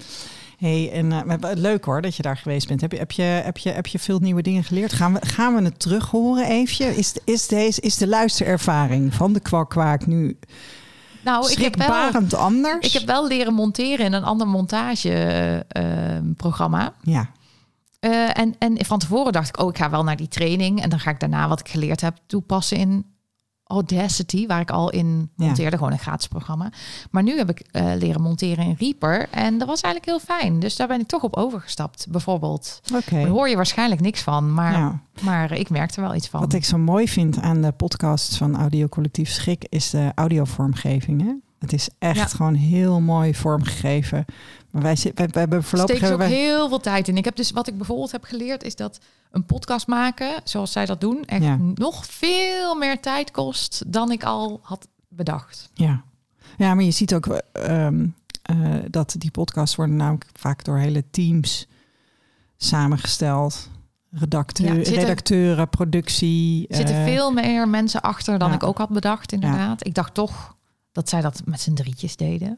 [0.58, 2.82] Hey, en maar leuk hoor dat je daar geweest bent.
[2.82, 4.94] Heb je, heb je, heb je, heb je veel nieuwe dingen geleerd?
[4.94, 6.96] Gaan we, gaan we het terug horen even?
[6.96, 10.38] Is, is, deze, is de luisterervaring van de kwak-kwaak nu
[11.24, 12.88] Nou, ik heb wel anders?
[12.88, 16.94] Ik heb wel leren monteren in een ander montageprogramma.
[17.02, 17.30] Ja,
[18.00, 20.82] Eh, en, en van tevoren dacht ik, oh, ik ga wel naar die training.
[20.82, 23.06] En dan ga ik daarna wat ik geleerd heb toepassen in
[23.70, 25.46] Audacity, waar ik al in Ja.
[25.46, 25.78] monteerde.
[25.78, 26.72] Gewoon een gratis programma.
[27.12, 29.28] Maar nu heb ik eh, leren monteren in Reaper.
[29.30, 30.60] En dat was eigenlijk heel fijn.
[30.60, 32.82] Dus daar ben ik toch op overgestapt, bijvoorbeeld.
[32.96, 33.16] oké.
[33.16, 34.54] Daar hoor je waarschijnlijk niks van.
[34.54, 35.00] Maar, Ja.
[35.22, 36.40] maar ik merk er wel iets van.
[36.40, 41.22] Wat ik zo mooi vind aan de podcast van Audio Collectief Schik is de audiovormgeving.
[41.22, 41.34] Hè?
[41.60, 42.26] Het is echt Ja.
[42.26, 44.26] gewoon heel mooi vormgegeven.
[44.72, 47.18] Maar wij, zitten- wij, wij hebben voorlopig steek ook wij- heel veel tijd in.
[47.18, 49.00] Ik heb dus wat ik bijvoorbeeld heb geleerd is dat
[49.32, 51.58] een podcast maken, zoals zij dat doen, echt Ja.
[51.76, 55.70] nog veel meer tijd kost dan ik al had bedacht.
[55.74, 56.04] Ja.
[56.58, 58.08] ja, maar je ziet ook ehm,
[58.42, 58.58] eh,
[58.90, 61.68] dat die podcasts worden namelijk vaak door hele teams
[62.58, 63.70] samengesteld.
[64.12, 66.68] Redacteur, Ja, zitten- redacteuren, productie.
[66.68, 68.56] Er zitten eh, veel meer mensen achter dan ja.
[68.56, 69.86] ik ook had bedacht, inderdaad.
[69.86, 70.56] Ik dacht toch
[71.00, 72.58] dat zij dat met z'n drietjes deden.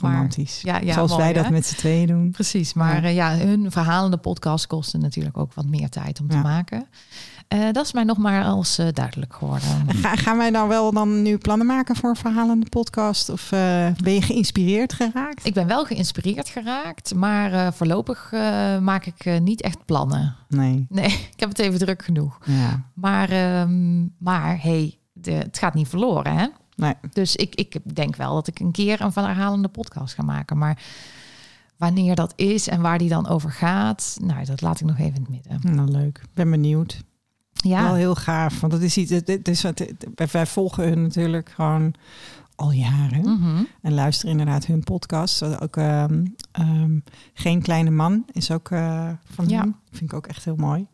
[0.00, 0.60] Maar- romantisch.
[0.62, 1.50] Ja, ja, Zoals mooi, wij dat hè?
[1.50, 2.30] met z'n tweeën doen.
[2.30, 3.08] Precies, maar Ja.
[3.08, 6.42] eh, ja, hun verhalende podcast kosten natuurlijk ook wat meer tijd om te Ja.
[6.42, 6.86] maken.
[7.48, 9.68] Eh, dat is mij nog maar als eh, duidelijk geworden.
[10.02, 13.28] Ga, gaan wij nou wel dan nu plannen maken voor een verhalende podcast?
[13.28, 13.48] Of
[14.02, 15.46] ben je geïnspireerd geraakt?
[15.46, 18.28] Ik ben wel geïnspireerd geraakt, maar voorlopig
[18.80, 20.36] maak ik niet echt plannen.
[20.48, 20.86] Nee.
[20.88, 22.38] Nee, ik heb het even druk genoeg.
[22.44, 22.82] Ja.
[22.94, 26.46] Maar, ehm, maar hey, de, het gaat niet verloren, hè?
[26.82, 26.94] Nee.
[27.12, 30.58] Dus ik, ik denk wel dat ik een keer een verhalende podcast ga maken.
[30.58, 30.82] Maar
[31.76, 35.14] wanneer dat is en waar die dan over gaat, nou, dat laat ik nog even
[35.14, 35.74] in het midden.
[35.74, 36.22] Nou, leuk.
[36.34, 37.02] Ben benieuwd.
[37.52, 38.60] Wel Ja, heel gaaf.
[38.60, 39.10] Want dat is iets.
[39.10, 41.94] Het is, het, wij, volgen hun natuurlijk gewoon
[42.54, 43.20] al jaren.
[43.20, 43.64] Mhm.
[43.82, 45.60] En luisteren inderdaad hun podcast.
[45.60, 46.98] Ook ehm, ehm,
[47.34, 49.68] Geen Kleine Man is ook eh, van Ja.
[49.90, 50.86] Vind ik ook echt heel mooi.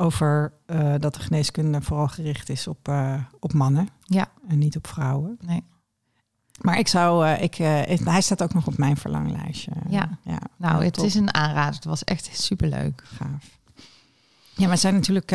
[0.00, 3.88] Over eh, dat de geneeskunde vooral gericht is op, eh, op mannen.
[4.02, 4.28] Ja.
[4.48, 5.38] En niet op vrouwen.
[5.40, 5.62] Nee.
[6.60, 7.54] Maar ik zou, eh, ik,
[8.04, 9.72] hij staat ook nog op mijn verlanglijstje.
[9.88, 10.18] Ja.
[10.24, 11.04] ja nou, ja, het top.
[11.04, 11.74] is een aanrader.
[11.74, 13.02] Het was echt superleuk.
[13.04, 13.58] gaaf.
[14.54, 15.32] Ja, maar zijn natuurlijk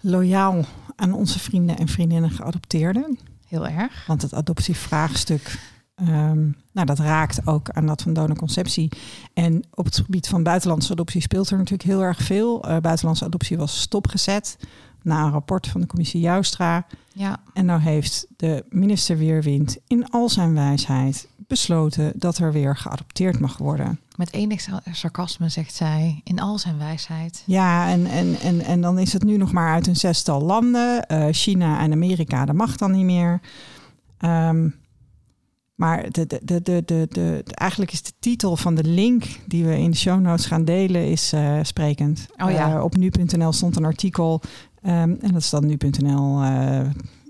[0.00, 0.64] loyaal
[0.96, 3.18] aan onze vrienden en vriendinnen geadopteerden.
[3.48, 4.06] Heel erg.
[4.06, 5.58] Want het adoptievraagstuk,
[5.94, 8.88] ehm, nou, dat raakt ook aan dat van donorconceptie.
[9.34, 12.62] En op het gebied van buitenlandse adoptie speelt er natuurlijk heel erg veel.
[12.64, 14.56] Eh, buitenlandse adoptie was stopgezet
[15.02, 16.86] na een rapport van de commissie Joustra.
[17.12, 22.76] Ja, En nou heeft de minister Weerwind in al zijn wijsheid besloten dat er weer
[22.76, 24.00] geadopteerd mag worden.
[24.16, 27.42] met enig sa- sarcasme zegt zij, in al zijn wijsheid.
[27.46, 31.06] Ja, en, en, en, en dan is het nu nog maar uit een zestal landen.
[31.06, 33.40] Eh, China en Amerika, dat mag dan niet meer.
[34.18, 34.68] Ehm,
[35.74, 39.90] maar de, de, de, de, eigenlijk is de titel van de link die we in
[39.90, 42.26] de show notes gaan delen, is eh, sprekend.
[42.36, 42.74] Oh ja.
[42.76, 44.40] Eh, op nu.nl stond een artikel.
[44.82, 46.80] ehm, en dat is dan nu.nl eh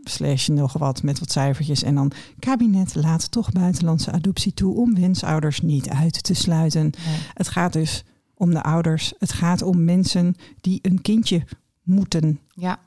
[0.07, 1.83] slash nog wat met wat cijfertjes.
[1.83, 6.83] En dan kabinet laat toch buitenlandse adoptie toe om wensouders niet uit te sluiten.
[6.83, 7.17] Nee.
[7.35, 8.05] Het gaat dus
[8.35, 9.15] om de ouders.
[9.19, 11.43] Het gaat om mensen die een kindje
[11.83, 12.41] moeten.
[12.49, 12.79] Ja.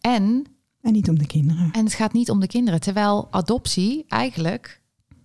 [0.00, 0.44] En,
[0.80, 1.68] En niet om de kinderen.
[1.72, 2.80] en het gaat niet om de kinderen.
[2.80, 4.80] Terwijl adoptie eigenlijk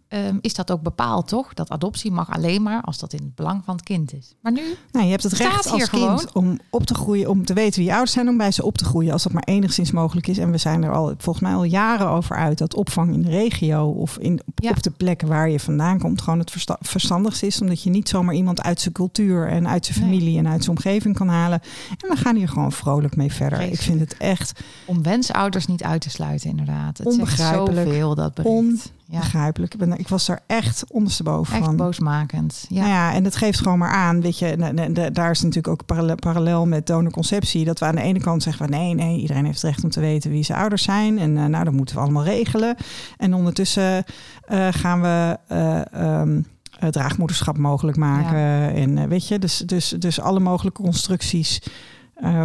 [0.08, 1.54] ehm, is dat ook bepaald, toch?
[1.54, 4.34] Dat adoptie mag alleen maar als dat in het belang van het kind is.
[4.42, 6.30] Maar nu, Nou, je hebt het recht als kind gewoon.
[6.34, 8.78] om op te groeien, om te weten wie je ouders zijn, om bij ze op
[8.78, 10.38] te groeien, als dat maar enigszins mogelijk is.
[10.38, 13.30] En we zijn er al volgens mij al jaren over uit dat opvang in de
[13.30, 14.70] regio of in, op, Ja.
[14.70, 17.62] op de plekken waar je vandaan komt gewoon het versta- verstandigste is.
[17.62, 20.08] Omdat je niet zomaar iemand uit zijn cultuur en uit zijn Nee.
[20.10, 21.62] familie en uit zijn omgeving kan halen.
[21.90, 23.62] En we gaan hier gewoon vrolijk mee verder.
[23.62, 26.98] Ik vind het echt om wensouders niet uit te sluiten, inderdaad.
[26.98, 27.88] Het zegt Onbegrijpelijk.
[27.88, 28.92] zoveel, dat bericht.
[29.10, 29.74] Ja, begrijpelijk.
[29.74, 31.76] Ik, ben, ik was daar echt ondersteboven echt van.
[31.76, 32.66] boosmakend.
[32.70, 32.80] Ja.
[32.80, 35.42] Nou ja, en dat geeft gewoon maar aan, weet je, en- en- en daar is
[35.42, 38.94] natuurlijk ook parallel, parallel met donorconceptie, dat we aan de ene kant zeggen van nee,
[38.94, 41.64] nee, iedereen heeft het recht om te weten wie zijn ouders zijn en eh, nou,
[41.64, 42.76] dat moeten we allemaal regelen.
[43.18, 44.04] En ondertussen
[44.48, 46.42] eh, gaan we eh, ehm,
[46.80, 51.62] eh, draagmoederschap mogelijk maken en weet je, dus, dus, dus alle mogelijke constructies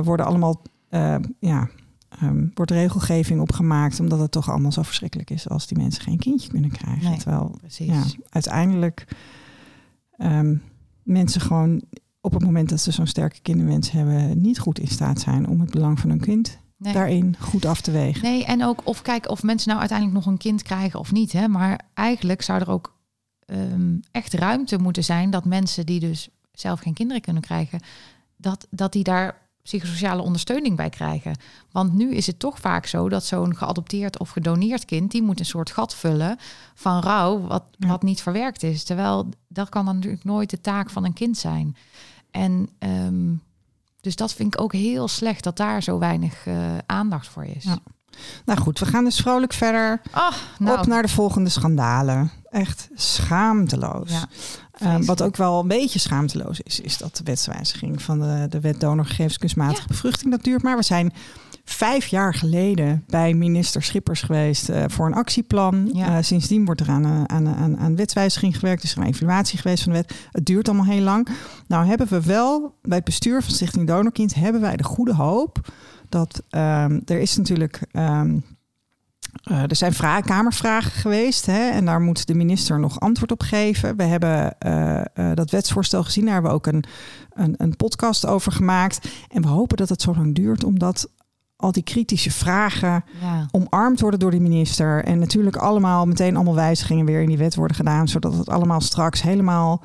[0.03, 0.63] worden allemaal,
[1.39, 1.69] ja,
[2.21, 6.19] ehm, wordt regelgeving opgemaakt, omdat het toch allemaal zo verschrikkelijk is als die mensen geen
[6.19, 7.11] kindje kunnen krijgen.
[7.11, 7.19] Nee.
[7.19, 9.07] Terwijl ja, uiteindelijk
[10.17, 10.57] ehm,
[11.03, 11.83] mensen gewoon
[12.21, 15.61] op het moment dat ze zo'n sterke kinderwens hebben, niet goed in staat zijn om
[15.61, 16.93] het belang van hun kind Nee.
[16.93, 18.23] daarin goed af te wegen.
[18.23, 21.33] Nee, en ook of kijken of mensen nou uiteindelijk nog een kind krijgen of niet.
[21.33, 21.49] Hè?
[21.49, 22.97] Maar eigenlijk zou er ook
[23.47, 27.81] ehm, echt ruimte moeten zijn dat mensen die dus zelf geen kinderen kunnen krijgen,
[28.37, 31.37] dat, dat die daar psychosociale ondersteuning bij krijgen.
[31.71, 35.39] Want nu is het toch vaak zo dat zo'n geadopteerd of gedoneerd kind, die moet
[35.39, 36.39] een soort gat vullen
[36.75, 38.85] van rouw wat, wat niet verwerkt is.
[38.85, 41.77] Terwijl dat kan dan natuurlijk nooit de taak van een kind zijn.
[42.31, 43.35] En ehm,
[44.01, 47.65] dus dat vind ik ook heel slecht dat daar zo weinig eh, aandacht voor is.
[47.65, 47.79] Ja.
[48.45, 50.01] Nou goed, we gaan dus vrolijk verder.
[50.11, 52.31] Ah, nou, Op naar de volgende schandalen.
[52.51, 54.11] Echt schaamteloos.
[54.11, 54.29] Ja,
[54.83, 58.61] Eh, wat ook wel een beetje schaamteloos is, is dat de wetswijziging van de, de
[58.61, 59.87] wet donorgegevens kunstmatige Ja.
[59.87, 60.31] bevruchting.
[60.31, 60.77] Dat duurt maar.
[60.77, 61.13] We zijn
[61.65, 65.91] vijf jaar geleden bij minister Schippers geweest eh, voor een actieplan.
[65.93, 66.17] Ja.
[66.17, 68.83] Eh, sindsdien wordt er aan, aan, aan, aan wetswijziging gewerkt.
[68.83, 70.15] Er is een evaluatie geweest van de wet.
[70.33, 71.29] Het duurt allemaal heel lang.
[71.67, 75.71] Nou hebben we wel bij het bestuur van Stichting Donorkind hebben wij de goede hoop
[76.09, 77.81] dat ehm, er is natuurlijk.
[77.93, 78.39] ehm,
[79.43, 83.43] eh, er zijn vra- kamervragen geweest hè, en daar moet de minister nog antwoord op
[83.43, 83.97] geven.
[83.97, 86.85] We hebben eh, eh, dat wetsvoorstel gezien, daar hebben we ook een,
[87.35, 89.09] een, een podcast over gemaakt.
[89.29, 91.09] En we hopen dat het zo lang duurt, omdat
[91.57, 93.49] al die kritische vragen ja.
[93.51, 95.05] omarmd worden door de minister.
[95.05, 98.81] En natuurlijk allemaal meteen allemaal wijzigingen weer in die wet worden gedaan, zodat het allemaal
[98.81, 99.83] straks helemaal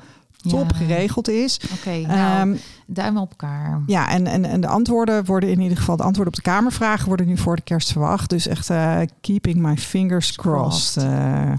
[0.48, 0.76] top Ja.
[0.76, 1.60] geregeld is.
[1.78, 2.56] Oké, nou, Ehm,
[2.90, 3.82] duimen op elkaar.
[3.86, 7.06] ja, en, en, en de antwoorden worden in ieder geval, de antwoorden op de Kamervragen
[7.08, 8.30] worden nu voor de kerst verwacht.
[8.30, 11.02] Dus echt eh, keeping my fingers crossed.
[11.04, 11.10] eh,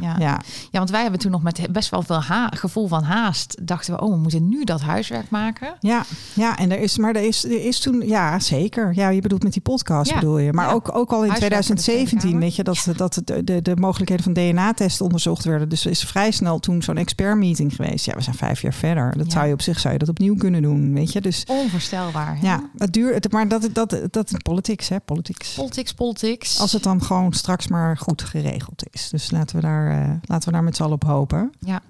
[0.01, 0.15] Ja.
[0.19, 0.39] ja.
[0.71, 3.57] Ja, want wij hebben toen nog met best wel veel ha gevoel van haast.
[3.67, 5.73] Dachten we, oh, we moeten nu dat huiswerk maken.
[5.79, 8.91] Ja, ja, en er is, maar er is, er is toen, ja, zeker.
[8.95, 10.19] Ja, je bedoelt met die podcast Ja.
[10.19, 10.53] bedoel je.
[10.53, 10.71] Maar Ja.
[10.73, 12.39] ook, ook al in Huiswerk voor de Tweede 2017, Kamer.
[12.39, 15.69] weet je, dat, dat de, de, de mogelijkheden van DNA-testen onderzocht werden.
[15.69, 18.05] Dus er is vrij snel toen zo'n expert-meeting geweest.
[18.05, 19.17] Ja, we zijn vijf jaar verder.
[19.17, 21.18] Dat zou je op zich zou je dat opnieuw kunnen doen, weet je.
[21.21, 22.36] Dus Onvoorstelbaar.
[22.38, 22.41] hè?
[22.47, 25.53] ja, het duurt, maar dat, dat, dat is politics, hè, politics.
[25.53, 26.60] Politics, politics.
[26.60, 29.10] Als het dan gewoon straks maar goed geregeld is.
[29.10, 31.51] Dus laten we daar, eh, laten we daar met z'n allen op hopen.
[31.60, 31.82] Ja.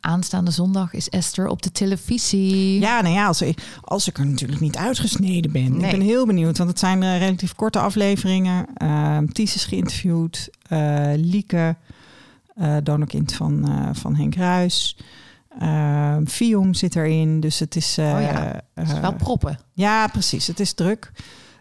[0.00, 2.80] Aanstaande zondag is Esther op de televisie.
[2.80, 5.76] Ja, nou ja, als, ik- als ik er natuurlijk niet uitgesneden ben.
[5.76, 5.90] Nee.
[5.90, 8.66] Ik ben heel benieuwd, want het zijn eh, relatief korte afleveringen.
[8.74, 10.48] Ehm Ties is geïnterviewd.
[10.68, 11.76] eh Lieke,
[12.82, 14.96] donorkind van, van Henk Ruis.
[16.26, 17.98] Fium zit erin, dus het is...
[17.98, 19.58] eh, Oh ja, Het is eh, wel proppen.
[19.72, 20.46] ja, precies.
[20.46, 21.12] Het is druk.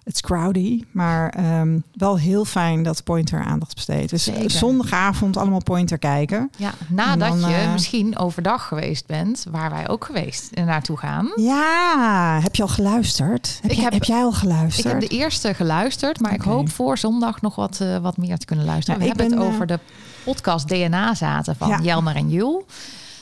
[0.03, 4.09] Het is crowdy, maar ehm, wel heel fijn dat Pointer aandacht besteedt.
[4.09, 4.51] Dus Zeker.
[4.51, 6.49] zondagavond allemaal Pointer kijken.
[6.57, 10.97] Ja, nadat dan, je eh, misschien overdag geweest bent, waar wij ook geweest en naartoe
[10.97, 11.31] gaan.
[11.35, 13.59] Ja, heb je al geluisterd?
[13.61, 14.91] Heb, Ik jij, heb- heb jij al Ik geluisterd?
[14.91, 18.45] heb de eerste geluisterd, maar ik hoop voor zondag nog wat, eh, wat meer te
[18.45, 18.99] kunnen luisteren.
[18.99, 19.79] Ja, We ik hebben ben, het eh, over de
[20.23, 21.79] podcast DNA zaten van Ja.
[21.81, 22.65] Jelmer en Jul.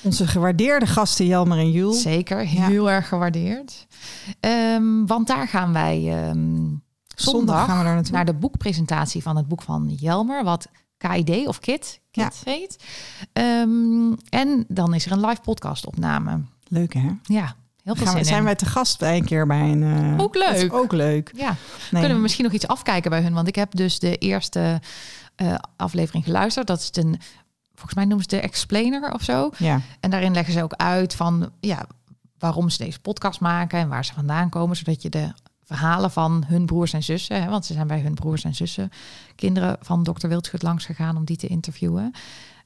[0.01, 2.01] Onze gewaardeerde gasten Jelmer en Jules.
[2.01, 2.67] Zeker, Ja.
[2.67, 3.87] heel erg gewaardeerd.
[4.39, 6.65] Ehm, want daar gaan wij ehm,
[7.15, 11.99] zondag, gaan we naar de boekpresentatie van het boek van Jelmer, wat KID of KIT,
[12.11, 12.83] KIT heet.
[13.33, 16.39] Ehm, en dan is er een live podcast opname.
[16.67, 17.09] Leuk hè?
[17.23, 19.83] Ja, heel veel we, zijn wij te gast bij een keer bij een...
[19.83, 20.73] eh, Ook leuk.
[20.73, 21.31] ook leuk.
[21.35, 21.55] Ja, Nee.
[22.01, 23.33] kunnen we misschien nog iets afkijken bij hun?
[23.33, 24.81] Want ik heb dus de eerste
[25.35, 26.67] eh, aflevering geluisterd.
[26.67, 27.19] Dat is een,
[27.77, 29.49] volgens mij noemen ze de explainer of zo.
[29.57, 31.85] Ja, En daarin leggen ze ook uit van ja,
[32.39, 35.31] waarom ze deze podcast maken en waar ze vandaan komen, zodat je de
[35.63, 38.89] verhalen van hun broers en zussen, hè, want ze zijn bij hun broers en zussen,
[39.35, 42.11] kinderen van dokter Wildschut langs gegaan om die te interviewen.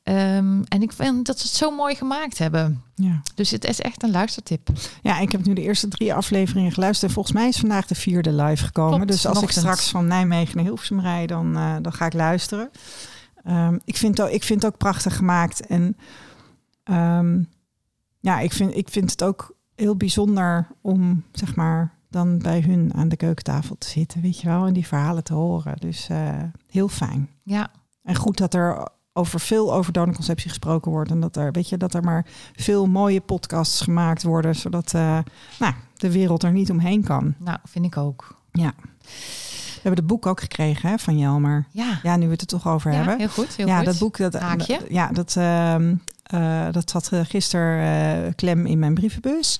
[0.03, 2.81] Ehm, en ik vind dat ze het zo mooi gemaakt hebben.
[2.95, 3.21] ja.
[3.35, 4.69] Dus het is echt een luistertip.
[5.01, 7.07] ja, ik heb nu de eerste drie afleveringen geluisterd.
[7.07, 8.95] En volgens mij is vandaag de vierde live gekomen.
[8.95, 12.13] Klopt, dus als ik straks van Nijmegen naar Hilversum rijd, dan, eh, dan ga ik
[12.13, 12.69] luisteren.
[13.43, 15.65] Ehm, ik, vind het ook, ik vind het ook prachtig gemaakt.
[15.65, 15.97] En
[16.83, 17.43] ehm,
[18.19, 22.93] ja, ik vind, ik vind het ook heel bijzonder om, zeg maar, dan bij hun
[22.93, 25.77] aan de keukentafel te zitten, weet je wel, en die verhalen te horen.
[25.79, 27.29] Dus eh, heel fijn.
[27.43, 27.71] Ja,
[28.03, 31.11] En goed dat er over veel over donorconceptie gesproken wordt.
[31.11, 32.25] En dat er, weet je, dat er maar
[32.55, 35.19] veel mooie podcasts gemaakt worden, zodat eh,
[35.59, 37.35] nou, de wereld er niet omheen kan.
[37.37, 38.35] nou vind ik ook.
[38.51, 38.73] Ja.
[39.83, 41.65] We hebben het boek ook gekregen hè, van Jelmer.
[41.71, 43.17] Ja, Ja, nu we het er toch over ja hebben.
[43.17, 43.55] heel goed.
[43.55, 43.85] Heel ja, goed.
[43.85, 44.79] dat boek, dat, Haakje.
[44.89, 45.35] ja, dat,
[46.23, 49.59] eh, dat zat eh, gisteren eh, klem in mijn brievenbus.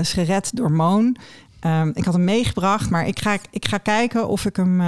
[0.00, 1.16] Is gered door Moon.
[1.60, 4.80] Ehm, ik had hem meegebracht, maar ik ga, ik ga kijken of ik hem.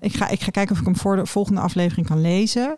[0.00, 2.76] ik, ga, ik ga kijken of ik hem voor de volgende aflevering kan lezen.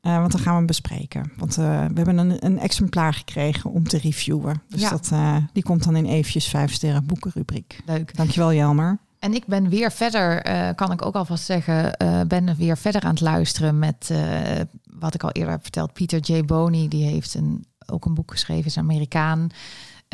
[0.00, 1.32] Want dan gaan we hem bespreken.
[1.36, 1.62] Want we
[1.94, 4.62] hebben een, een exemplaar gekregen om te reviewen.
[4.68, 4.90] Dus Ja.
[4.90, 5.12] dat,
[5.52, 7.80] die komt dan in eventjes vijf sterren boekenrubriek.
[7.86, 8.16] Leuk.
[8.16, 8.98] Dankjewel Jelmer.
[9.24, 13.02] En ik ben weer verder, eh, kan ik ook alvast zeggen, eh, ben weer verder
[13.02, 14.60] aan het luisteren met eh,
[14.98, 15.92] wat ik al eerder heb verteld.
[15.92, 16.44] Pieter J.
[16.44, 19.48] Boney, die heeft een, ook een boek geschreven, is Amerikaan.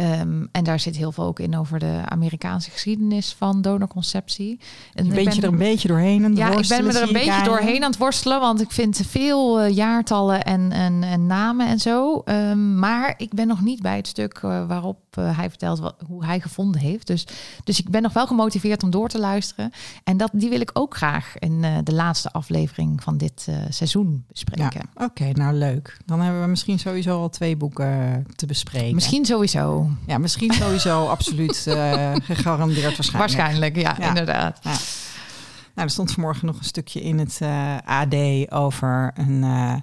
[0.00, 4.60] Ehm, en daar zit heel veel ook in over de Amerikaanse geschiedenis van donorconceptie.
[4.94, 6.92] En je ik bent je er een beetje doorheen aan het ja, ik ben me
[6.92, 10.72] er een beetje aan doorheen aan het worstelen, want ik vind veel eh, jaartallen en,
[10.72, 12.22] en, en namen en zo.
[12.24, 15.96] Ehm, maar ik ben nog niet bij het stuk eh, waarop eh, hij vertelt wat,
[16.06, 17.06] hoe hij gevonden heeft.
[17.06, 17.26] Dus,
[17.64, 19.70] dus ik ben nog wel gemotiveerd om door te luisteren.
[20.04, 24.88] En dat, die wil ik ook graag in de laatste aflevering van dit seizoen bespreken.
[24.94, 25.96] Ja, Oké, nou leuk.
[26.06, 28.94] Dan hebben we misschien sowieso al twee boeken te bespreken.
[28.94, 29.89] Misschien sowieso.
[30.06, 33.32] Ja, misschien sowieso absoluut eh, gegarandeerd waarschijnlijk.
[33.36, 34.08] Waarschijnlijk, ja, Ja.
[34.08, 34.60] inderdaad.
[34.64, 38.14] Nou, er stond vanmorgen nog een stukje in het eh, AD
[38.52, 39.74] over een eh,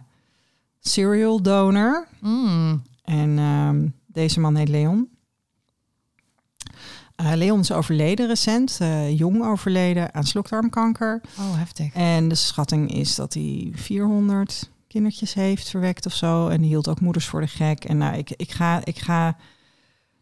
[0.80, 2.08] serial donor.
[2.20, 2.84] Mm.
[3.04, 5.10] En ehm, deze man heet Leon.
[7.36, 11.22] Leon is overleden recent, jong overleden aan slokdarmkanker.
[11.39, 11.93] Oh, heftig.
[11.93, 16.48] En de schatting is dat hij 400 kindertjes heeft verwekt of zo.
[16.48, 17.84] En die hield ook moeders voor de gek.
[17.86, 19.36] En nou, ik, ik, ga, ik ga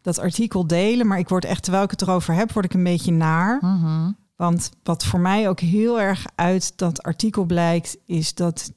[0.06, 2.84] dat artikel delen, maar ik word echt, terwijl ik het erover heb, word ik een
[2.84, 3.58] beetje naar.
[3.60, 4.10] Mhm.
[4.36, 8.72] Want wat voor mij ook heel erg uit dat artikel blijkt, is dat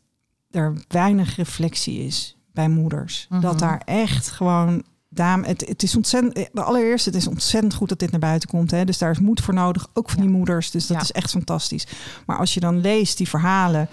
[0.51, 3.25] er weinig reflectie is bij moeders.
[3.29, 3.41] Mhm.
[3.41, 4.83] Dat daar echt gewoon.
[5.11, 6.49] Dame, het, het is ontzettend.
[6.53, 8.71] De allereerste, het is ontzettend goed dat dit naar buiten komt.
[8.71, 8.85] Hè?
[8.85, 10.25] Dus daar is moed voor nodig, ook van Ja.
[10.27, 10.71] die moeders.
[10.71, 11.03] Dus dat Ja.
[11.03, 11.87] is echt fantastisch.
[12.25, 13.89] Maar als je dan leest die verhalen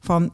[0.00, 0.32] van.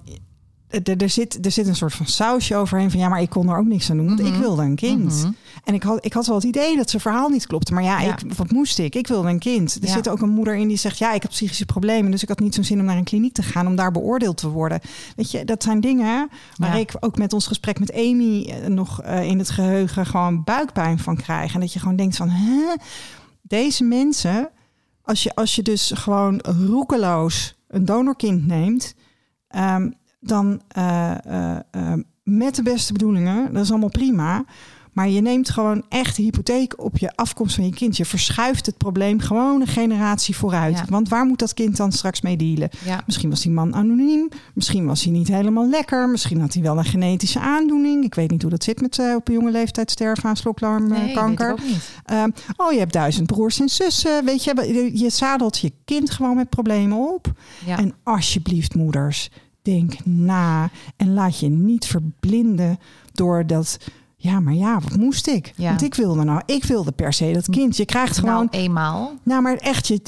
[0.71, 3.49] Er, er, zit, er zit een soort van sausje overheen van ja, maar ik kon
[3.49, 4.41] er ook niks aan doen, want ik Mhm.
[4.41, 5.05] wilde een kind.
[5.23, 5.33] Mhm.
[5.65, 7.73] En ik had, ik had wel het idee dat zijn verhaal niet klopte.
[7.75, 8.13] Maar ja, Ja.
[8.19, 8.95] Ik, wat moest ik?
[8.95, 9.75] Ik wilde een kind.
[9.81, 9.93] Er Ja.
[9.93, 10.99] zit ook een moeder in die zegt...
[10.99, 12.11] ja, ik heb psychische problemen...
[12.11, 13.67] dus ik had niet zo'n zin om naar een kliniek te gaan...
[13.67, 14.81] om daar beoordeeld te worden.
[15.17, 16.81] Weet je, dat zijn dingen waar Ja.
[16.81, 18.45] ik ook met ons gesprek met Amy...
[18.49, 21.55] eh, nog eh, in het geheugen gewoon buikpijn van krijg.
[21.55, 22.29] En dat je gewoon denkt van...
[22.29, 22.75] Hè?
[23.43, 24.51] Deze mensen...
[25.03, 28.95] Als je, als je dus gewoon roekeloos een donorkind neemt...
[29.49, 34.45] ehm, dan eh, eh, eh, met de beste bedoelingen, dat is allemaal prima.
[34.93, 37.97] Maar je neemt gewoon echt de hypotheek op je afkomst van je kind.
[37.97, 40.77] Je verschuift het probleem gewoon een generatie vooruit.
[40.79, 40.85] Ja.
[40.89, 42.69] Want waar moet dat kind dan straks mee dealen?
[42.85, 43.03] Ja.
[43.07, 44.29] Misschien was die man anoniem.
[44.55, 46.09] Misschien was hij niet helemaal lekker.
[46.09, 48.05] Misschien had hij wel een genetische aandoening.
[48.05, 51.55] Ik weet niet hoe dat zit met op een jonge leeftijd sterven aan slokdarmkanker.
[51.55, 51.91] Nee, niet.
[52.05, 54.25] Ehm, oh, je hebt duizend broers en zussen.
[54.25, 57.33] Weet je, je- je zadelt je kind gewoon met problemen op.
[57.67, 57.79] Ja.
[57.79, 59.31] En alsjeblieft, moeders,
[59.62, 60.70] denk na.
[60.96, 62.79] En laat je niet verblinden
[63.12, 63.79] door dat.
[64.16, 65.53] Ja, maar ja, wat moest ik?
[65.57, 65.68] Ja.
[65.68, 67.77] Want ik wilde nou, ik wilde per se dat kind.
[67.77, 68.35] Je krijgt gewoon.
[68.35, 69.12] Nou, Nou, eenmaal.
[69.42, 70.01] maar echt, je,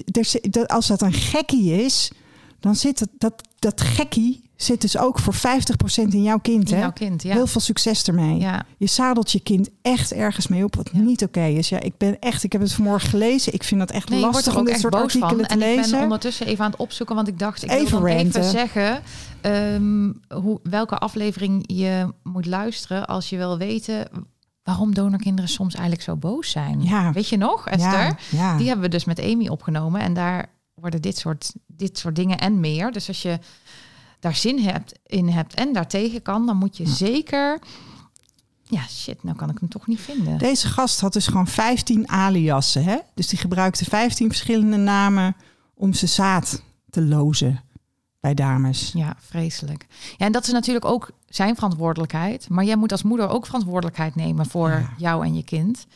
[0.67, 2.13] als dat een gekkie is,
[2.61, 5.39] dan zit het, dat, dat gekkie zit dus ook voor 50%
[6.09, 6.69] in jouw kind.
[6.71, 6.81] In Hè?
[6.81, 7.33] jouw kind, ja.
[7.33, 8.39] Heel veel succes ermee.
[8.39, 8.63] Ja.
[8.77, 10.99] Je zadelt je kind echt ergens mee op wat Ja.
[11.01, 11.69] niet oké is.
[11.69, 13.53] Ja, ik ben echt, ik heb het vanmorgen gelezen.
[13.55, 15.23] Ik vind dat echt Nee, lastig om dit soort boos van.
[15.23, 15.91] artikelen te En ik lezen.
[15.93, 19.03] ben ondertussen even aan het opzoeken, want ik dacht, ik Even wil even zeggen
[19.41, 24.09] ehm, hoe, welke aflevering je moet luisteren als je wil weten
[24.63, 26.83] waarom donorkinderen soms eigenlijk zo boos zijn.
[26.83, 27.13] Ja.
[27.13, 28.17] Weet je nog, Esther?
[28.57, 32.39] Die hebben we dus met Amy opgenomen en daar worden dit soort, dit soort dingen
[32.39, 32.93] en meer.
[32.93, 33.39] Dus als je
[34.23, 37.59] daar zin hebt, in hebt en daartegen kan, dan moet je zeker...
[38.65, 40.39] Ja, shit, nou kan ik hem toch niet vinden.
[40.39, 42.85] Deze gast had dus gewoon 15 aliasen.
[42.85, 42.97] Hè?
[43.15, 45.37] Dus die gebruikte 15 verschillende namen
[45.75, 47.61] om zijn zaad te lozen
[48.21, 48.91] bij dames.
[48.95, 49.87] Ja, vreselijk.
[50.17, 52.49] Ja, en dat is natuurlijk ook zijn verantwoordelijkheid.
[52.49, 54.95] Maar jij moet als moeder ook verantwoordelijkheid nemen voor Ja.
[54.99, 55.87] jou en je kind.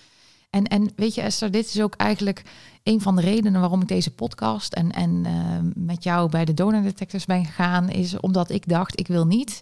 [0.56, 2.42] En, en weet je, Esther, dit is ook eigenlijk
[2.82, 5.32] een van de redenen waarom ik deze podcast en, en eh,
[5.74, 7.88] met jou bij de donordetectors ben gegaan.
[7.88, 9.60] Is omdat ik dacht, ik wil niet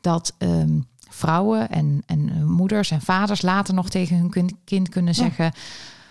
[0.00, 5.22] dat ehm, vrouwen en, en moeders en vaders later nog tegen hun kind, kunnen Ja.
[5.22, 5.52] zeggen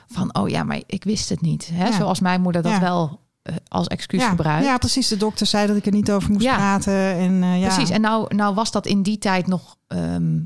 [0.07, 1.69] van, oh ja, maar ik wist het niet.
[1.73, 1.85] Hè?
[1.87, 1.91] Ja.
[1.95, 2.79] Zoals mijn moeder dat Ja.
[2.79, 4.65] wel eh, als excuus Ja, gebruikt.
[4.65, 5.07] ja, precies.
[5.07, 6.93] De dokter zei dat ik er niet over moest praten.
[7.15, 7.67] En, eh, ja.
[7.67, 7.89] Precies.
[7.89, 9.75] En nou, nou was dat in die tijd nog.
[9.87, 10.39] ehm,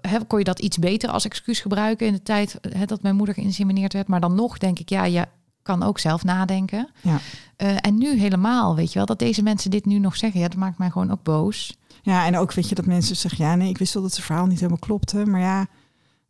[0.00, 3.34] hè, kon je dat iets beter als excuus gebruiken in de tijd dat mijn moeder
[3.34, 4.08] geïnsemineerd werd.
[4.08, 5.26] Maar dan nog denk ik, ja, je
[5.62, 6.88] kan ook zelf nadenken.
[7.02, 7.18] Ja.
[7.56, 10.40] Eh, en nu helemaal, weet je wel, dat deze mensen dit nu nog zeggen.
[10.40, 11.76] Ja, dat maakt mij gewoon ook boos.
[12.02, 14.26] ja, en ook weet je dat mensen zeggen, ja, nee, ik wist wel dat zijn
[14.26, 15.26] verhaal niet helemaal klopte.
[15.26, 15.66] Maar ja,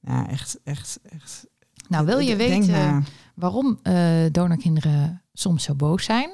[0.00, 1.47] ja echt, echt, echt.
[1.88, 6.30] Nou, wil je weten waarom eh donorkinderen soms zo boos zijn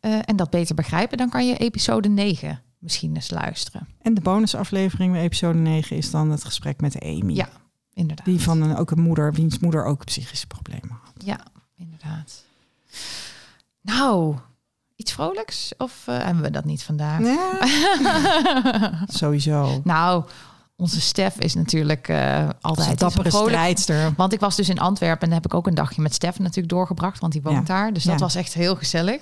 [0.00, 3.88] eh, en dat beter begrijpen, dan kan je episode 9 misschien eens luisteren.
[4.02, 7.34] En de bonusaflevering, episode 9, is dan het gesprek met Amy.
[7.34, 7.48] Ja.
[7.94, 8.26] Inderdaad.
[8.26, 11.12] Die van een, ook een moeder, wiens moeder ook psychische problemen had.
[11.24, 11.40] Ja,
[11.76, 12.44] inderdaad.
[13.80, 14.36] Nou,
[14.96, 15.72] iets vrolijks?
[15.78, 17.20] Of eh, hebben we dat niet vandaag?
[17.20, 19.80] Ja, sowieso.
[19.84, 20.24] nou,
[20.82, 24.12] onze Stef is natuurlijk uh, altijd een dappere vrolijk, strijdster.
[24.16, 26.68] Want ik was dus in Antwerpen en heb ik ook een dagje met Stef natuurlijk
[26.68, 27.92] doorgebracht, want die woont daar.
[27.92, 29.20] Dus dat was echt heel gezellig.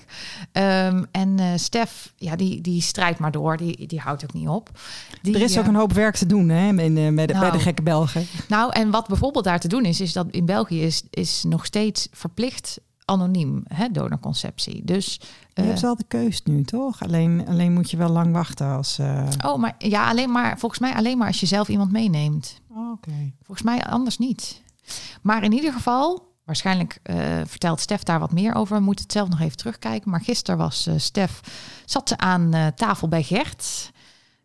[0.52, 3.56] Um, en uh, Stef, ja, die, die strijdt maar door.
[3.56, 4.70] Die, die houdt ook niet op.
[5.22, 7.48] Die, er is ook een hoop werk te doen hè, in, uh, bij, de, nou,
[7.48, 8.26] bij de gekke Belgen.
[8.48, 11.64] Nou, en wat bijvoorbeeld daar te doen is, is dat in België is, is nog
[11.64, 12.80] steeds verplicht
[13.11, 14.84] anoniem, hè, donorconceptie.
[14.84, 15.20] Dus
[15.54, 17.02] je hebt wel de keus nu, toch?
[17.02, 18.98] Alleen, alleen moet je wel lang wachten als.
[18.98, 19.28] Uh...
[19.46, 22.61] Oh, maar ja, alleen maar volgens mij alleen maar als je zelf iemand meeneemt.
[22.68, 23.32] Oh, Oké.
[23.42, 24.62] Volgens mij anders niet.
[25.22, 28.76] Maar in ieder geval, waarschijnlijk uh, vertelt Stef daar wat meer over.
[28.76, 30.11] We moeten het zelf nog even terugkijken.
[30.11, 31.40] Maar gisteren was Stef
[31.84, 33.90] zat ze aan tafel bij Gert,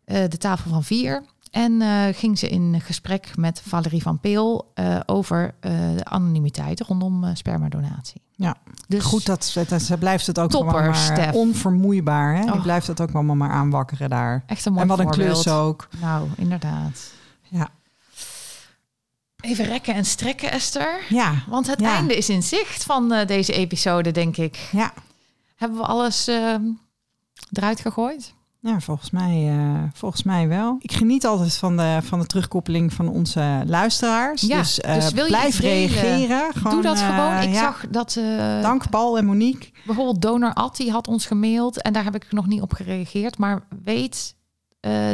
[0.04, 1.24] de tafel van vier.
[1.50, 1.82] En
[2.14, 4.72] ging ze in gesprek met Valerie van Peel
[5.06, 8.20] over de anonimiteit rondom spermadonatie.
[8.38, 8.56] Ja,
[8.88, 12.36] dus goed dat ze, ze blijft het ook topper, maar onvermoeibaar.
[12.36, 12.52] Hè?
[12.52, 14.44] Die blijft het ook allemaal maar aanwakkeren daar.
[14.46, 15.26] Echt een mooi En wat voorbeeld.
[15.26, 15.88] een klus ook.
[16.00, 17.12] Nou, inderdaad.
[17.42, 17.68] Ja.
[19.40, 21.00] Even rekken en strekken, Esther.
[21.08, 21.34] Ja.
[21.48, 21.94] Want het ja.
[21.94, 24.68] einde is in zicht van uh, deze episode, denk ik.
[24.72, 24.92] Ja.
[25.56, 26.54] Hebben we alles uh,
[27.52, 28.34] eruit gegooid?
[28.66, 30.76] Ja, volgens mij, uh, volgens mij wel.
[30.80, 34.40] Ik geniet altijd van de, van de terugkoppeling van onze luisteraars.
[34.40, 36.52] Ja, dus, uh, dus wil je blijf reageren.
[36.54, 37.36] Gewoon, Doe dat gewoon.
[37.36, 37.60] Ik ja.
[37.60, 38.20] zag dat...
[38.62, 39.70] Dank Paul en Monique.
[39.84, 41.82] Bijvoorbeeld Donor Ad, die had ons gemaild.
[41.82, 43.38] En daar heb ik nog niet op gereageerd.
[43.38, 44.34] Maar weet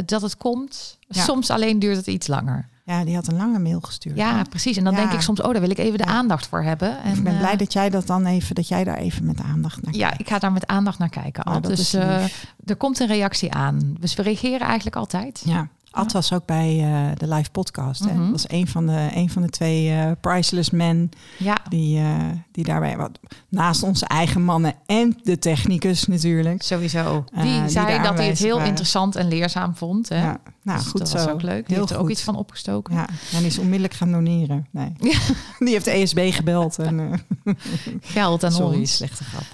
[0.05, 0.97] dat het komt.
[0.99, 1.23] Ja.
[1.23, 2.69] Soms alleen duurt het iets langer.
[2.85, 4.17] Ja, die had een lange mail gestuurd.
[4.17, 4.77] Ja, precies.
[4.77, 4.99] En dan ja.
[4.99, 7.03] denk ik soms, oh, daar wil ik even de aandacht voor hebben.
[7.03, 9.41] En, ik ben blij uh, dat jij dat dan even, dat jij daar even met
[9.41, 9.97] aandacht naar kijkt.
[9.97, 11.43] Ja, ik ga daar met aandacht naar kijken.
[11.43, 11.51] Al.
[11.51, 12.23] Nou, dus uh,
[12.65, 13.95] er komt een reactie aan.
[13.99, 15.41] Dus we reageren eigenlijk altijd.
[15.45, 15.67] Ja.
[15.93, 18.01] Ad was ook bij uh, de live podcast.
[18.01, 18.19] Mm -hmm.
[18.19, 21.57] Dat was een van de, een van de twee uh, priceless men ja.
[21.69, 22.15] die, uh,
[22.51, 23.19] die daarbij wat
[23.49, 26.61] naast onze eigen mannen en de technicus natuurlijk.
[26.61, 27.25] Sowieso.
[27.33, 28.67] Die zei die dat hij het heel waren.
[28.67, 30.09] interessant en leerzaam vond.
[30.09, 30.21] Hè?
[30.21, 30.39] Ja.
[30.63, 31.17] Nou, dus goed dat zo.
[31.17, 31.67] was ook leuk.
[31.67, 32.05] Die heel heeft er goed.
[32.05, 32.93] ook iets van opgestoken.
[32.93, 34.67] Ja, en is onmiddellijk gaan doneren.
[34.71, 34.93] Nee.
[34.99, 35.17] Ja.
[35.59, 36.79] Die heeft de ESB gebeld.
[36.79, 37.25] En,
[38.01, 38.95] Geld en Sorry, ons.
[38.95, 39.45] slechte grap.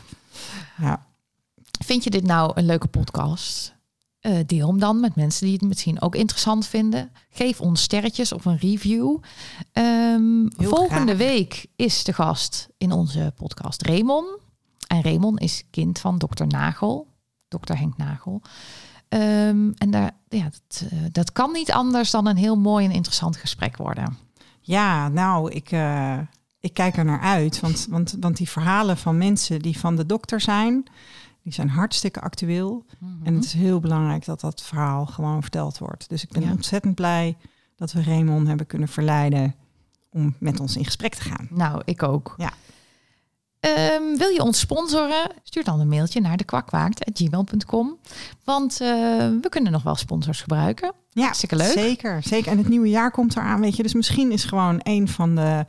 [0.77, 1.05] Ja.
[1.85, 3.77] Vind je dit nou een leuke podcast?
[4.21, 7.11] Uh, deel hem dan met mensen die het misschien ook interessant vinden.
[7.29, 9.17] Geef ons sterretjes of een review.
[9.73, 11.27] Um, volgende graag.
[11.27, 14.27] week is de gast in onze podcast Raymond.
[14.87, 17.07] En Raymond is kind van dokter Nagel,
[17.47, 18.41] dokter Henk Nagel.
[19.09, 22.91] Um, en daar, ja, dat, uh, dat kan niet anders dan een heel mooi en
[22.91, 24.17] interessant gesprek worden.
[24.61, 26.19] Ja, nou, ik, uh,
[26.59, 27.59] ik kijk er naar uit.
[27.59, 30.83] Want, want, want die verhalen van mensen die van de dokter zijn...
[31.43, 32.85] Die zijn hartstikke actueel.
[32.99, 33.25] Mm -hmm.
[33.25, 36.09] En het is heel belangrijk dat dat verhaal gewoon verteld wordt.
[36.09, 36.51] Dus ik ben ja.
[36.51, 37.37] ontzettend blij
[37.75, 39.55] dat we Raymond hebben kunnen verleiden
[40.09, 41.47] om met ons in gesprek te gaan.
[41.49, 42.35] Nou, ik ook.
[42.37, 42.51] Ja.
[43.95, 45.31] Um, wil je ons sponsoren?
[45.43, 47.97] Stuur dan een mailtje naar dekwakwaakt.gmail.com.
[48.43, 48.87] Want uh,
[49.41, 50.91] we kunnen nog wel sponsors gebruiken.
[51.09, 51.71] Ja, Hartstikke leuk.
[51.71, 52.51] Zeker, zeker.
[52.51, 53.83] En het nieuwe jaar komt eraan, weet je.
[53.83, 55.65] Dus misschien is gewoon een van de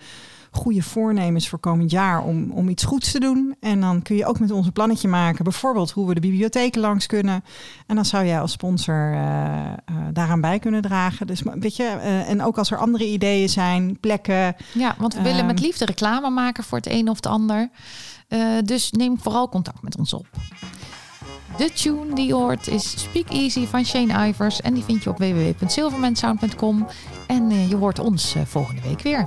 [0.51, 3.57] goede voornemens voor komend jaar om, om iets goeds te doen.
[3.61, 5.45] En dan kun je ook met ons een plannetje maken.
[5.45, 7.45] Bijvoorbeeld hoe we de bibliotheken langs kunnen.
[7.87, 9.73] En dan zou jij als sponsor uh, uh,
[10.13, 11.27] daaraan bij kunnen dragen.
[11.27, 14.57] Dus weet je, uh, en ook als er andere ideeën zijn, plekken.
[14.73, 17.71] Ja, want we willen met liefde reclame maken voor het een of het ander.
[18.65, 20.27] dus neem vooral contact met ons op.
[21.57, 24.61] De tune die je hoort is Speak Easy van Shane Ivers.
[24.61, 26.87] En die vind je op www.silvermansound.com.
[27.27, 29.27] En uh, je hoort ons uh, volgende week weer.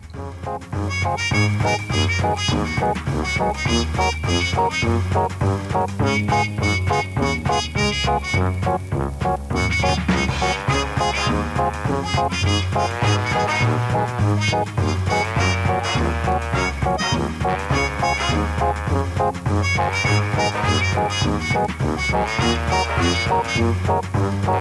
[23.55, 24.52] Música